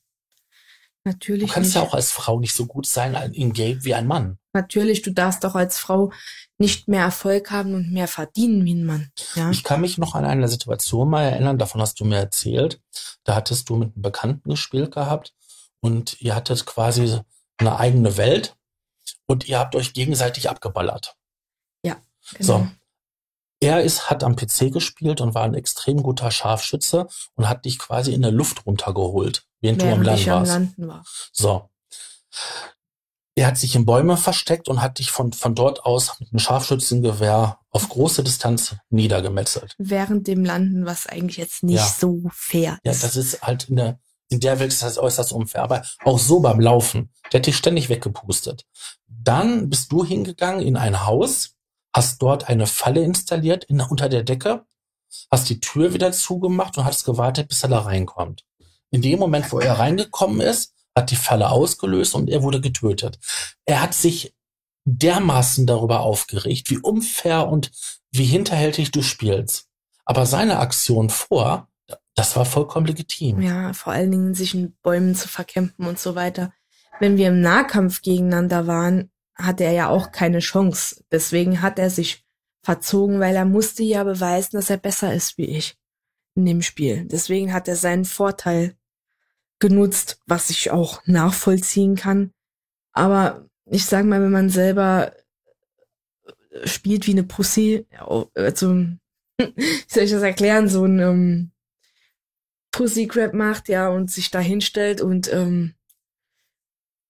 [1.08, 1.48] Natürlich.
[1.48, 1.76] Du kannst nicht.
[1.76, 4.38] ja auch als Frau nicht so gut sein in Game wie ein Mann.
[4.52, 6.12] Natürlich, du darfst auch als Frau
[6.58, 9.10] nicht mehr Erfolg haben und mehr verdienen wie ein Mann.
[9.36, 9.50] Ja?
[9.50, 12.82] Ich kann mich noch an eine Situation mal erinnern, davon hast du mir erzählt.
[13.24, 15.34] Da hattest du mit einem Bekannten gespielt gehabt
[15.80, 17.22] und ihr hattet quasi
[17.56, 18.58] eine eigene Welt
[19.28, 21.16] und ihr habt euch gegenseitig abgeballert.
[21.84, 21.96] Ja.
[22.34, 22.44] Genau.
[22.44, 22.68] So.
[23.62, 27.80] Er ist, hat am PC gespielt und war ein extrem guter Scharfschütze und hat dich
[27.80, 30.52] quasi in der Luft runtergeholt, während, während du am Land warst.
[30.52, 31.06] Landen war.
[31.32, 31.70] So.
[33.36, 36.40] Er hat sich in Bäume versteckt und hat dich von, von dort aus mit einem
[36.40, 39.76] Scharfschützengewehr auf große Distanz niedergemetzelt.
[39.78, 41.86] Während dem Landen, was eigentlich jetzt nicht ja.
[41.86, 43.02] so fair ist.
[43.02, 44.00] Ja, das ist halt in der,
[44.30, 45.62] in der Welt ist das äußerst unfair.
[45.62, 47.12] Aber auch so beim Laufen.
[47.32, 48.66] Der hat dich ständig weggepustet.
[49.08, 51.56] Dann bist du hingegangen in ein Haus,
[51.94, 54.66] hast dort eine Falle installiert in, unter der Decke,
[55.30, 58.44] hast die Tür wieder zugemacht und hast gewartet, bis er da reinkommt.
[58.92, 63.20] In dem Moment, wo er reingekommen ist, hat die Falle ausgelöst und er wurde getötet.
[63.66, 64.36] Er hat sich
[64.86, 67.72] dermaßen darüber aufgeregt, wie unfair und
[68.12, 69.68] wie hinterhältig du spielst.
[70.06, 71.68] Aber seine Aktion vor,
[72.16, 73.42] das war vollkommen legitim.
[73.42, 76.54] Ja, vor allen Dingen sich in Bäumen zu verkämpfen und so weiter.
[77.00, 81.04] Wenn wir im Nahkampf gegeneinander waren, hatte er ja auch keine Chance.
[81.12, 82.26] Deswegen hat er sich
[82.64, 85.78] verzogen, weil er musste ja beweisen, dass er besser ist wie ich
[86.38, 87.06] in dem Spiel.
[87.06, 88.76] Deswegen hat er seinen Vorteil
[89.60, 92.32] genutzt, was ich auch nachvollziehen kann.
[92.94, 95.14] Aber ich sag mal, wenn man selber
[96.64, 97.86] spielt wie eine Pussy,
[98.36, 98.74] also,
[99.38, 101.52] wie soll ich das erklären, so ein ähm,
[102.72, 105.74] Pussy Crap macht, ja, und sich da hinstellt und, ähm,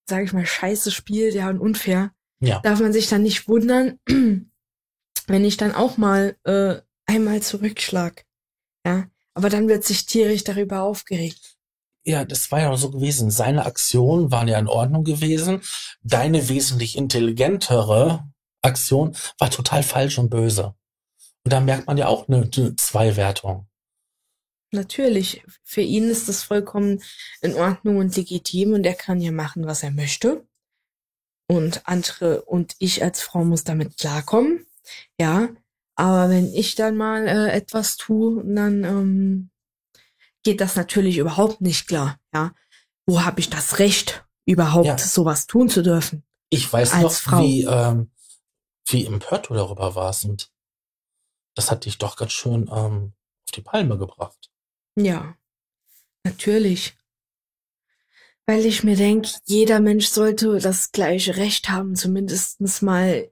[0.08, 2.60] sag ich mal, scheiße spielt, ja, und unfair, Ja.
[2.60, 8.24] darf man sich dann nicht wundern, wenn ich dann auch mal äh, einmal zurückschlag.
[8.86, 11.56] Ja, aber dann wird sich tierisch darüber aufgeregt.
[12.04, 13.30] Ja, das war ja auch so gewesen.
[13.30, 15.62] Seine Aktionen waren ja in Ordnung gewesen.
[16.02, 18.28] Deine wesentlich intelligentere
[18.62, 20.74] Aktion war total falsch und böse.
[21.44, 23.68] Und da merkt man ja auch eine, eine Zweiwertung.
[24.72, 27.00] Natürlich, für ihn ist das vollkommen
[27.40, 30.48] in Ordnung und legitim und er kann ja machen, was er möchte.
[31.46, 34.66] Und andere und ich als Frau muss damit klarkommen.
[35.16, 35.48] Ja,
[35.98, 39.50] aber wenn ich dann mal äh, etwas tue, dann ähm,
[40.44, 42.20] geht das natürlich überhaupt nicht klar.
[42.32, 42.54] Ja,
[43.04, 44.96] wo habe ich das Recht, überhaupt Ja.
[44.96, 46.22] sowas tun zu dürfen?
[46.50, 47.42] Ich weiß noch, Frau.
[47.42, 48.12] wie, ähm,
[48.88, 50.24] wie empört du darüber warst.
[50.24, 50.52] Und
[51.56, 53.12] das hat dich doch ganz schön ähm,
[53.44, 54.50] auf die Palme gebracht.
[54.94, 55.36] Ja,
[56.22, 56.96] natürlich.
[58.46, 63.30] Weil ich mir denke, jeder Mensch sollte das gleiche Recht haben, zumindestens mal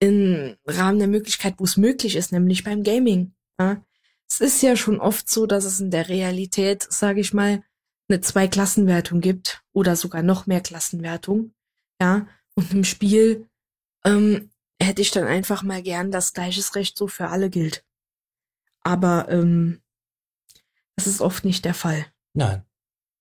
[0.00, 3.34] im Rahmen der Möglichkeit, wo es möglich ist, nämlich beim Gaming.
[3.58, 3.84] Ja?
[4.28, 7.62] Es ist ja schon oft so, dass es in der Realität, sage ich mal,
[8.08, 11.54] eine Zwei-Klassenwertung gibt oder sogar noch mehr Klassenwertung.
[12.00, 13.48] Ja, und im Spiel
[14.04, 17.84] ähm, hätte ich dann einfach mal gern, dass gleiches Recht so für alle gilt.
[18.80, 19.80] Aber ähm,
[20.96, 22.06] das ist oft nicht der Fall.
[22.34, 22.64] Nein.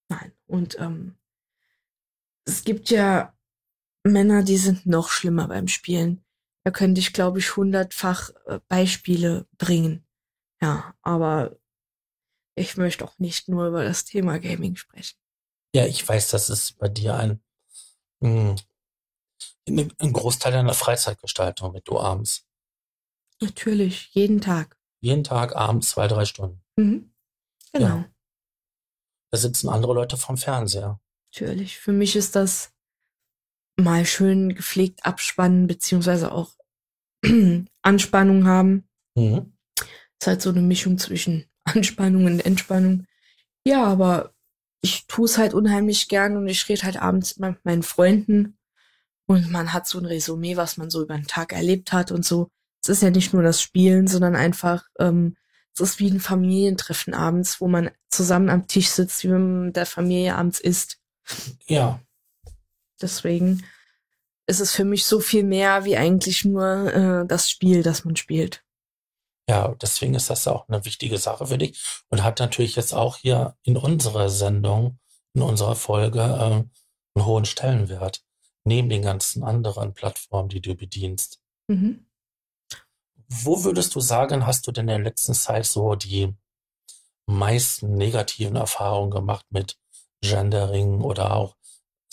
[0.09, 0.33] Nein.
[0.45, 1.15] Und ähm,
[2.45, 3.35] es gibt ja
[4.03, 6.22] Männer, die sind noch schlimmer beim Spielen.
[6.65, 10.07] Da könnte ich, glaube ich, hundertfach äh, Beispiele bringen.
[10.61, 11.57] Ja, aber
[12.55, 15.17] ich möchte auch nicht nur über das Thema Gaming sprechen.
[15.75, 17.43] Ja, ich weiß, das ist bei dir ein,
[18.21, 18.55] mh,
[19.67, 22.47] ein ein Großteil deiner Freizeitgestaltung, mit du abends.
[23.41, 24.77] Natürlich, jeden Tag.
[25.01, 26.63] Jeden Tag abends zwei, drei Stunden.
[26.77, 27.13] Mhm.
[27.73, 27.87] Genau.
[27.87, 28.09] Ja.
[29.31, 31.01] Da sitzen andere Leute vorm Fernseher.
[31.33, 31.79] Natürlich.
[31.79, 32.72] Für mich ist das
[33.77, 36.51] mal schön gepflegt abspannen, beziehungsweise auch
[37.81, 38.87] Anspannung haben.
[39.15, 39.53] Mhm.
[40.19, 43.05] Ist halt so eine Mischung zwischen Anspannung und Entspannung.
[43.65, 44.33] Ja, aber
[44.81, 48.57] ich tue es halt unheimlich gern und ich rede halt abends immer mit meinen Freunden
[49.25, 52.25] und man hat so ein Resümee, was man so über den Tag erlebt hat und
[52.25, 52.49] so.
[52.83, 55.37] Es ist ja nicht nur das Spielen, sondern einfach, ähm,
[55.73, 59.75] es ist wie ein Familientreffen abends, wo man zusammen am Tisch sitzt, wie man mit
[59.77, 60.99] der Familie abends isst.
[61.65, 62.01] Ja,
[63.01, 63.63] Deswegen
[64.45, 68.15] ist es für mich so viel mehr wie eigentlich nur äh, das Spiel, das man
[68.15, 68.63] spielt.
[69.49, 73.17] ja, deswegen ist das auch eine wichtige Sache für dich und hat natürlich jetzt auch
[73.17, 74.99] hier in unserer Sendung,
[75.33, 76.63] in unserer Folge äh,
[77.15, 78.23] einen hohen Stellenwert.
[78.65, 81.41] Neben den ganzen anderen Plattformen, die du bedienst.
[81.67, 82.05] Mhm.
[83.27, 86.33] Wo würdest du sagen, hast du denn in der letzten Zeit so die
[87.25, 89.77] meisten negativen Erfahrungen gemacht mit
[90.21, 91.57] Gendering oder auch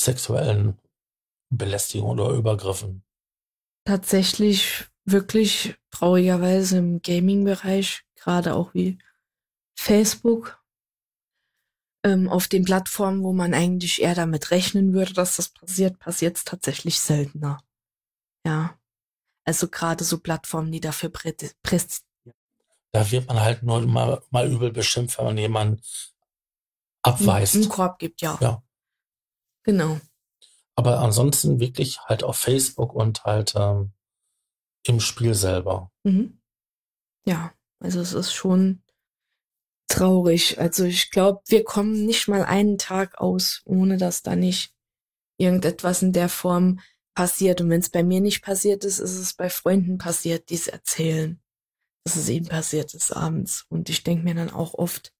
[0.00, 0.78] sexuellen
[1.50, 3.02] Belästigungen oder Übergriffen?
[3.84, 8.98] tatsächlich wirklich traurigerweise im Gaming-Bereich, gerade auch wie
[9.76, 10.62] Facebook,
[12.04, 16.36] ähm, auf den Plattformen, wo man eigentlich eher damit rechnen würde, dass das passiert, passiert
[16.36, 17.62] es tatsächlich seltener.
[18.46, 18.78] Ja.
[19.44, 22.04] Also gerade so Plattformen, die dafür prä präs
[22.92, 25.82] Da wird man halt nur mal, mal übel beschimpft, wenn man jemanden
[27.02, 27.68] einen abweist.
[27.68, 28.38] Korb gibt, ja.
[28.40, 28.62] Ja.
[29.64, 30.00] Genau.
[30.74, 33.92] Aber ansonsten wirklich halt auf Facebook und halt ähm,
[34.86, 35.90] im Spiel selber.
[36.04, 36.40] Mhm.
[37.26, 38.82] Ja, also es ist schon
[39.88, 40.58] traurig.
[40.58, 44.74] Also ich glaube, wir kommen nicht mal einen Tag aus, ohne dass da nicht
[45.36, 46.80] irgendetwas in der Form
[47.14, 47.60] passiert.
[47.60, 50.68] Und wenn es bei mir nicht passiert ist, ist es bei Freunden passiert, die es
[50.68, 51.42] erzählen,
[52.04, 53.66] dass es ihnen passiert ist abends.
[53.68, 55.12] Und ich denke mir dann auch oft,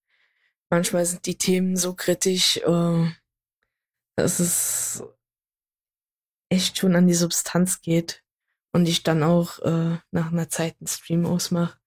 [0.71, 3.11] manchmal sind die Themen so kritisch, äh,
[4.23, 5.03] dass es
[6.51, 8.23] echt schon an die Substanz geht
[8.73, 11.79] und ich dann auch äh, nach einer Zeit einen Stream ausmache,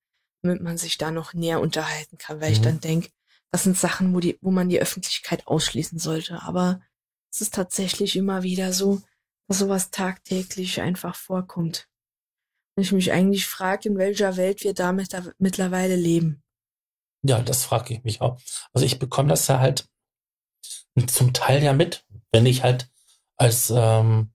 [0.41, 2.63] damit man sich da noch näher unterhalten kann, weil ich Mhm.
[2.63, 3.09] dann denke,
[3.51, 6.41] das sind Sachen, wo die, wo man die Öffentlichkeit ausschließen sollte.
[6.41, 6.81] Aber
[7.31, 9.01] es ist tatsächlich immer wieder so,
[9.47, 11.87] dass sowas tagtäglich einfach vorkommt.
[12.75, 16.41] Und ich mich eigentlich frage, in welcher Welt wir damit da mittlerweile leben.
[17.25, 18.39] Ja, das frage ich mich auch.
[18.73, 19.87] Also ich bekomme das ja halt
[21.07, 22.89] zum Teil ja mit, wenn ich halt
[23.37, 24.33] als ähm,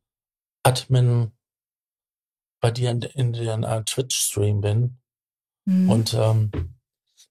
[0.62, 1.32] Admin
[2.60, 4.98] bei dir in, in den uh, Twitch-Stream bin.
[5.64, 5.90] Mhm.
[5.90, 6.50] Und ähm,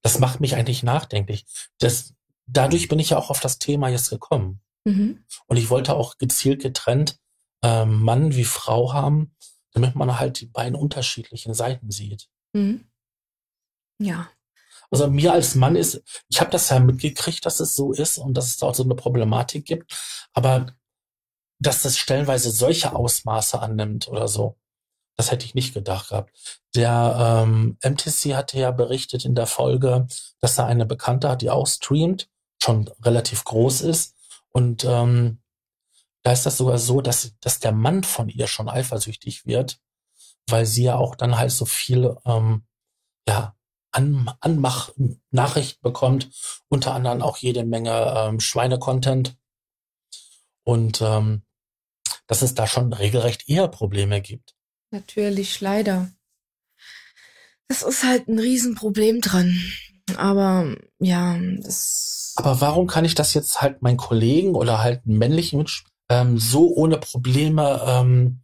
[0.02, 1.46] das macht mich eigentlich nachdenklich.
[1.80, 2.14] Das,
[2.46, 4.62] dadurch bin ich ja auch auf das Thema jetzt gekommen.
[4.86, 5.26] Mhm.
[5.48, 7.20] Und ich wollte auch gezielt getrennt
[7.64, 9.36] ähm, Mann wie Frau haben,
[9.72, 12.30] damit man halt die beiden unterschiedlichen Seiten sieht.
[12.54, 12.90] Mhm.
[14.00, 14.30] Ja.
[14.90, 18.36] Also mir als Mann ist, ich habe das ja mitgekriegt, dass es so ist und
[18.36, 19.94] dass es da auch so eine Problematik gibt,
[20.34, 20.68] aber
[21.60, 24.58] dass das stellenweise solche Ausmaße annimmt oder so,
[25.18, 26.32] das hätte ich nicht gedacht gehabt.
[26.76, 30.08] Der ähm, MTC hatte ja berichtet in der Folge,
[30.40, 32.30] dass er eine Bekannte hat, die auch streamt,
[32.62, 34.16] schon relativ groß ist
[34.50, 35.40] und ähm,
[36.24, 39.80] da ist das sogar so, dass, dass der Mann von ihr schon eifersüchtig wird,
[40.50, 42.66] weil sie ja auch dann halt so viel ähm,
[43.28, 43.57] ja,
[43.98, 46.30] An Anmach-Nachrichten bekommt,
[46.70, 49.36] unter anderem auch jede Menge ähm, Schweine-Content.
[50.64, 51.42] Und ähm,
[52.28, 54.56] dass es da schon regelrecht eher Probleme gibt.
[54.92, 56.12] Natürlich, leider.
[57.68, 59.60] Das ist halt ein Riesenproblem dran.
[60.16, 62.34] Aber ja, das.
[62.36, 65.66] Aber warum kann ich das jetzt halt meinen Kollegen oder halt männlichen
[66.10, 68.42] ähm, so ohne Probleme ähm,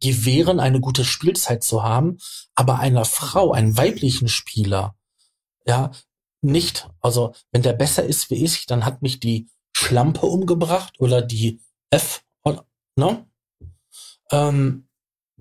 [0.00, 2.18] gewähren, eine gute Spielzeit zu haben,
[2.54, 4.96] aber einer Frau, einem weiblichen Spieler,
[5.66, 5.90] ja,
[6.40, 6.88] nicht.
[7.00, 11.60] Also wenn der besser ist wie ich, dann hat mich die Schlampe umgebracht oder die
[11.90, 12.24] F,
[12.96, 13.26] ne?
[14.30, 14.88] Ähm,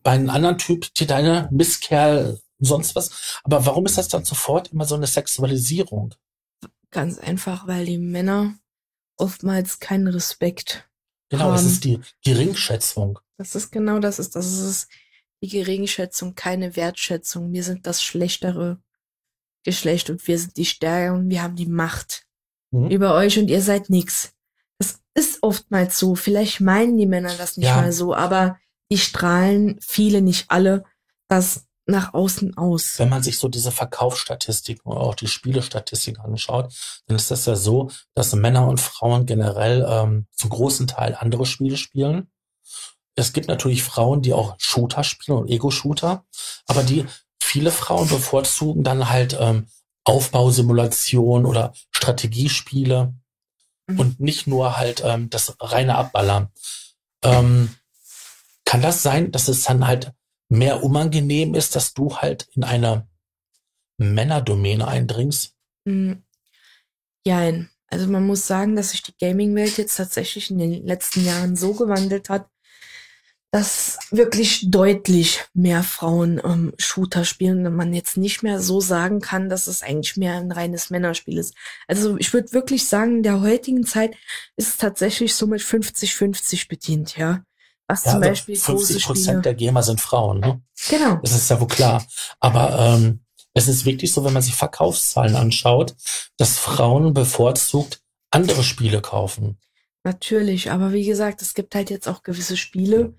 [0.03, 3.39] bei einem anderen Typ, die deine Misskerl, sonst was.
[3.43, 6.15] Aber warum ist das dann sofort immer so eine Sexualisierung?
[6.91, 8.55] Ganz einfach, weil die Männer
[9.17, 10.87] oftmals keinen Respekt
[11.29, 11.55] Genau, haben.
[11.55, 13.19] es ist die Geringschätzung.
[13.37, 14.87] Das ist genau das ist, das ist
[15.41, 17.53] die Geringschätzung, keine Wertschätzung.
[17.53, 18.79] Wir sind das schlechtere
[19.63, 22.25] Geschlecht und wir sind die Stärkeren, wir haben die Macht
[22.71, 22.89] mhm.
[22.89, 24.33] über euch und ihr seid nix.
[24.79, 26.15] Das ist oftmals so.
[26.15, 27.75] Vielleicht meinen die Männer das nicht ja.
[27.75, 28.57] mal so, aber
[28.91, 30.83] die strahlen viele, nicht alle,
[31.27, 32.99] dass nach außen aus.
[32.99, 36.73] Wenn man sich so diese Verkaufsstatistiken oder auch die Spielestatistiken anschaut,
[37.07, 41.45] dann ist das ja so, dass Männer und Frauen generell ähm, zum großen Teil andere
[41.45, 42.29] Spiele spielen.
[43.17, 46.25] Es gibt natürlich Frauen, die auch Shooter spielen und Ego-Shooter,
[46.67, 47.05] aber die
[47.41, 49.67] viele Frauen bevorzugen dann halt ähm,
[50.03, 53.15] Aufbausimulation oder Strategiespiele
[53.87, 53.99] mhm.
[53.99, 56.49] und nicht nur halt ähm, das reine Abballern.
[57.23, 57.75] Ähm,
[58.65, 60.13] kann das sein, dass es dann halt
[60.49, 63.07] mehr unangenehm ist, dass du halt in eine
[63.97, 65.55] Männerdomäne eindringst?
[65.85, 66.23] Mhm.
[67.25, 67.69] Jein.
[67.87, 71.73] Also man muss sagen, dass sich die Gaming-Welt jetzt tatsächlich in den letzten Jahren so
[71.73, 72.49] gewandelt hat,
[73.51, 79.21] dass wirklich deutlich mehr Frauen ähm, Shooter spielen und man jetzt nicht mehr so sagen
[79.21, 81.55] kann, dass es eigentlich mehr ein reines Männerspiel ist.
[81.87, 84.15] Also ich würde wirklich sagen, in der heutigen Zeit
[84.57, 87.43] ist es tatsächlich so mit 50-50 bedient, ja.
[87.87, 90.61] Was ja, zum also Beispiel 50 Prozent der Gamer sind Frauen, ne?
[90.89, 91.15] Genau.
[91.23, 92.05] Das ist ja wohl klar.
[92.41, 93.21] Aber ähm,
[93.53, 95.95] es ist wirklich so, wenn man sich Verkaufszahlen anschaut,
[96.35, 99.57] dass Frauen bevorzugt andere Spiele kaufen.
[100.03, 103.15] Natürlich, aber wie gesagt, es gibt halt jetzt auch gewisse Spiele.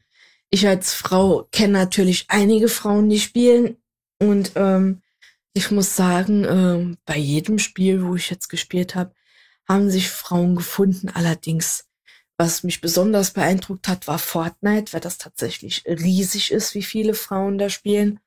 [0.51, 3.77] Ich als Frau kenne natürlich einige Frauen, die spielen.
[4.19, 5.03] Und ähm,
[5.53, 9.15] ich muss sagen, ähm, bei jedem Spiel, wo ich jetzt gespielt habe,
[9.69, 11.11] haben sich Frauen gefunden.
[11.11, 11.89] Allerdings
[12.39, 17.59] was mich besonders beeindruckt hat, war Fortnite, weil das tatsächlich riesig ist, wie viele Frauen
[17.59, 18.21] da spielen.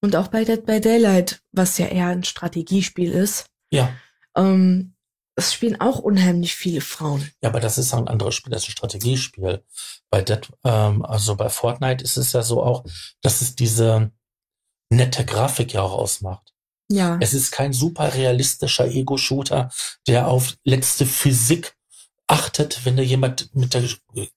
[0.00, 3.46] Und auch bei Dead by Daylight, was ja eher ein Strategiespiel ist.
[3.70, 3.94] Ja.
[4.36, 4.91] Ähm,
[5.34, 7.30] es spielen auch unheimlich viele Frauen.
[7.42, 9.64] Ja, aber das ist ein anderes Spiel, das ist ein Strategiespiel.
[10.10, 12.84] Bei Dead, ähm, also bei Fortnite ist es ja so auch,
[13.22, 14.10] dass es diese
[14.90, 16.52] nette Grafik ja auch ausmacht.
[16.90, 17.16] Ja.
[17.20, 19.70] Es ist kein super realistischer Ego-Shooter,
[20.06, 21.74] der auf letzte Physik
[22.26, 23.84] achtet, wenn da jemand mit der,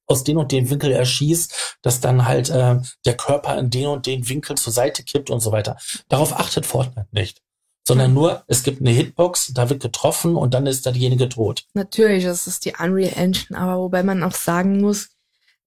[0.06, 4.06] aus den und den Winkel erschießt, dass dann halt äh, der Körper in den und
[4.06, 5.78] den Winkel zur Seite kippt und so weiter.
[6.08, 7.41] Darauf achtet Fortnite nicht.
[7.88, 11.66] Sondern nur, es gibt eine Hitbox, da wird getroffen und dann ist da diejenige tot.
[11.76, 15.10] Natürlich, das ist die Unreal Engine, aber wobei man auch sagen muss,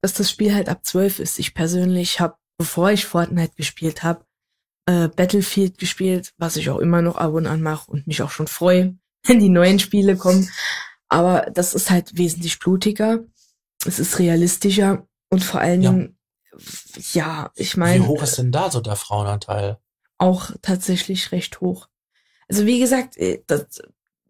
[0.01, 1.39] dass das Spiel halt ab 12 ist.
[1.39, 4.25] Ich persönlich habe, bevor ich Fortnite gespielt habe,
[4.87, 8.31] äh, Battlefield gespielt, was ich auch immer noch ab und an mache und mich auch
[8.31, 10.49] schon freue, wenn die neuen Spiele kommen.
[11.09, 13.21] Aber das ist halt wesentlich blutiger.
[13.85, 16.19] Es ist realistischer und vor allen Dingen,
[17.13, 18.03] ja, ja ich meine.
[18.03, 19.79] Wie hoch ist denn da so der Frauenanteil?
[20.19, 21.89] Auch tatsächlich recht hoch.
[22.49, 23.83] Also wie gesagt, äh, das,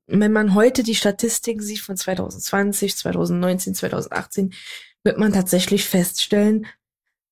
[0.07, 4.55] wenn man heute die Statistiken sieht von 2020, 2019, 2018,
[5.05, 6.67] wird man tatsächlich feststellen,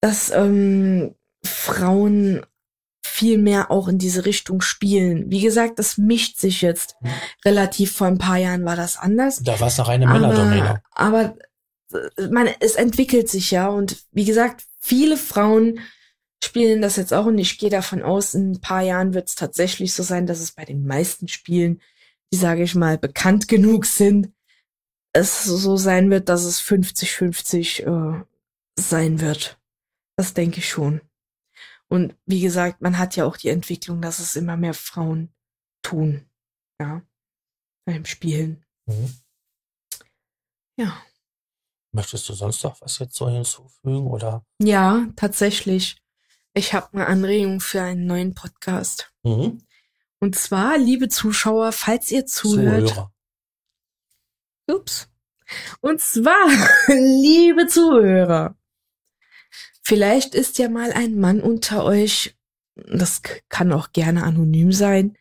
[0.01, 1.15] dass ähm,
[1.45, 2.45] Frauen
[3.03, 5.31] viel mehr auch in diese Richtung spielen.
[5.31, 6.97] Wie gesagt, das mischt sich jetzt.
[7.01, 7.09] Mhm.
[7.45, 9.41] Relativ vor ein paar Jahren war das anders.
[9.43, 10.83] Da war es eine reine Männerdomäne.
[10.93, 11.37] Aber,
[11.91, 15.81] aber äh, man, es entwickelt sich ja und wie gesagt, viele Frauen
[16.47, 19.35] spielen das jetzt auch und ich gehe davon aus, in ein paar Jahren wird es
[19.35, 21.81] tatsächlich so sein, dass es bei den meisten Spielen,
[22.33, 24.33] die sage ich mal bekannt genug sind,
[25.13, 28.25] es so sein wird, dass es 50-50 äh,
[28.79, 29.59] sein wird.
[30.17, 31.01] Das denke ich schon.
[31.89, 35.33] Und wie gesagt, man hat ja auch die Entwicklung, dass es immer mehr Frauen
[35.83, 36.29] tun.
[36.81, 37.03] Ja.
[37.87, 38.65] Beim Spielen.
[38.87, 39.15] Mhm.
[40.79, 41.03] Ja.
[41.93, 44.45] Möchtest du sonst noch was jetzt so hinzufügen oder?
[44.61, 45.97] Ja, tatsächlich.
[46.57, 49.13] Ich habe eine Anregung für einen neuen Podcast.
[49.25, 49.61] Mhm.
[50.21, 52.89] Und zwar, liebe Zuschauer, falls ihr zuhört.
[52.89, 53.13] Zuhörer.
[54.67, 55.11] Ups.
[55.83, 56.49] Und zwar,
[56.89, 58.57] liebe Zuhörer,
[59.83, 62.39] vielleicht ist ja mal ein Mann unter euch,
[62.75, 65.19] das kann auch gerne anonym sein,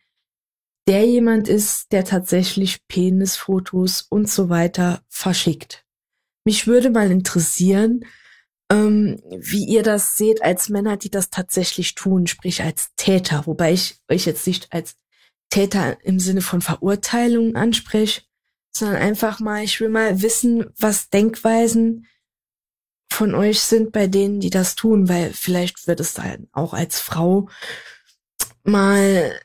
[0.88, 5.84] der jemand ist, der tatsächlich Penisfotos und so weiter verschickt.
[6.44, 8.06] Mich würde mal interessieren,
[8.70, 13.72] ähm, wie ihr das seht als Männer, die das tatsächlich tun, sprich als Täter, wobei
[13.72, 14.96] ich euch jetzt nicht als
[15.50, 18.22] Täter im Sinne von Verurteilung anspreche,
[18.76, 22.06] sondern einfach mal, ich will mal wissen, was Denkweisen
[23.10, 26.98] von euch sind bei denen, die das tun, weil vielleicht wird es dann auch als
[26.98, 27.48] Frau
[28.64, 29.40] mal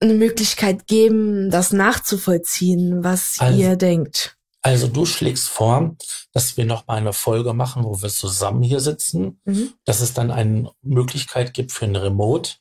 [0.00, 4.37] eine Möglichkeit geben, das nachzuvollziehen, was Also- ihr denkt.
[4.68, 5.96] Also du schlägst vor,
[6.32, 9.72] dass wir noch mal eine Folge machen, wo wir zusammen hier sitzen, Mhm.
[9.86, 12.56] dass es dann eine Möglichkeit gibt für ein Remote,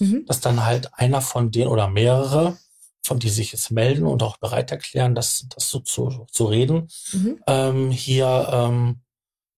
[0.00, 0.26] Mhm.
[0.26, 2.58] dass dann halt einer von denen oder mehrere,
[3.06, 6.88] von die sich jetzt melden und auch bereit erklären, das, das so zu, zu reden,
[7.12, 7.40] Mhm.
[7.46, 9.02] ähm, hier ähm,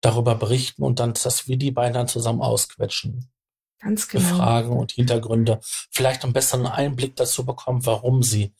[0.01, 3.31] darüber berichten und dann, dass wir die beiden dann zusammen ausquetschen,
[3.79, 4.23] Ganz genau.
[4.29, 8.53] befragen und Hintergründe, vielleicht einen besseren Einblick dazu bekommen, warum sie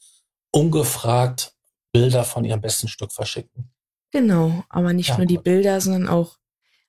[0.50, 1.54] ungefragt
[2.00, 3.70] Bilder von ihrem besten Stück verschicken.
[4.10, 5.44] Genau, aber nicht Ja, nur die gut.
[5.44, 6.38] Bilder, sondern auch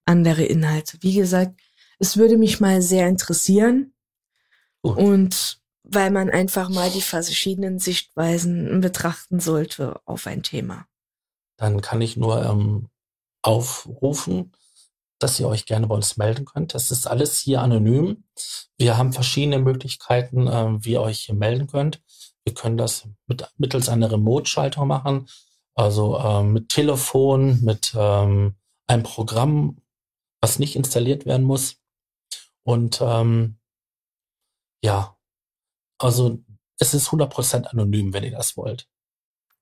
[0.05, 0.97] andere Inhalte.
[1.01, 1.59] Wie gesagt,
[1.99, 3.93] es würde mich mal sehr interessieren
[4.81, 4.97] Gut.
[4.97, 10.85] und weil man einfach mal die verschiedenen Sichtweisen betrachten sollte auf ein Thema.
[11.57, 12.87] dann kann ich nur ähm,
[13.41, 14.53] aufrufen,
[15.19, 16.73] dass ihr euch gerne bei uns melden könnt.
[16.73, 18.23] Das ist alles hier anonym.
[18.77, 22.01] Wir haben verschiedene Möglichkeiten, ähm, wie ihr euch hier melden könnt.
[22.49, 25.29] Wir können das mit, mittels einer Remote-Schaltung machen,
[25.75, 28.55] also ähm, mit Telefon, mit ähm,
[28.87, 29.79] einem Programm,
[30.41, 31.79] was nicht installiert werden muss.
[32.63, 33.59] Und ähm,
[34.83, 35.15] ja,
[35.99, 36.43] also
[36.79, 38.89] es ist 100% anonym, wenn ihr das wollt.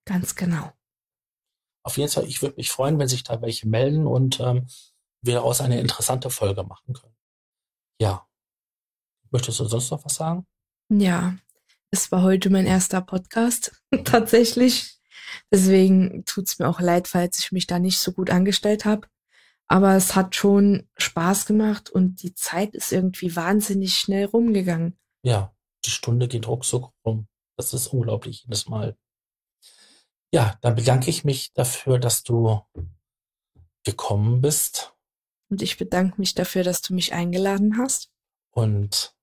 [0.06, 0.72] Ganz genau.
[1.84, 4.66] Auf jeden Fall, ich würde mich freuen, wenn sich da welche melden und ähm,
[5.22, 7.18] wir daraus eine interessante Folge machen können.
[8.00, 8.26] Ja.
[9.30, 10.48] Möchtest du sonst noch was sagen?
[10.90, 11.36] Ja,
[11.92, 13.72] es war heute mein erster Podcast,
[14.06, 15.00] tatsächlich.
[15.52, 19.08] Deswegen tut's mir auch leid, falls ich mich da nicht so gut angestellt habe.
[19.68, 24.98] Aber es hat schon Spaß gemacht und die Zeit ist irgendwie wahnsinnig schnell rumgegangen.
[25.24, 25.54] Ja,
[25.86, 27.28] die Stunde geht ruckzuck rum.
[27.58, 28.96] Das ist unglaublich jedes Mal.
[30.34, 32.62] Ja, dann bedanke ich mich dafür, dass du
[33.84, 34.94] gekommen bist
[35.50, 38.10] Und ich bedanke mich dafür, dass du mich eingeladen hast.
[38.52, 39.16] und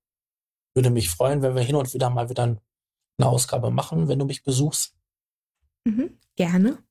[0.75, 4.25] würde mich freuen, wenn wir hin und wieder mal wieder eine Ausgabe machen, wenn du
[4.25, 4.95] mich besuchst.
[5.85, 6.85] Mhm, gerne.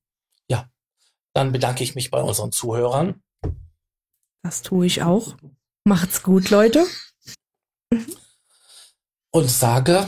[1.34, 3.24] Dann bedanke ich mich bei unseren Zuhörern.
[4.44, 5.36] Das tue ich auch.
[5.84, 6.86] Macht's gut, Leute.
[9.32, 10.08] und sage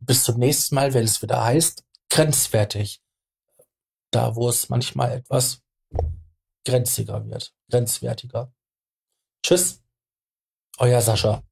[0.00, 3.02] bis zum nächsten Mal, wenn es wieder heißt, grenzwertig.
[4.10, 5.62] Da, wo es manchmal etwas
[6.64, 8.52] grenziger wird, grenzwertiger.
[9.42, 9.82] Tschüss,
[10.78, 11.42] euer Sascha.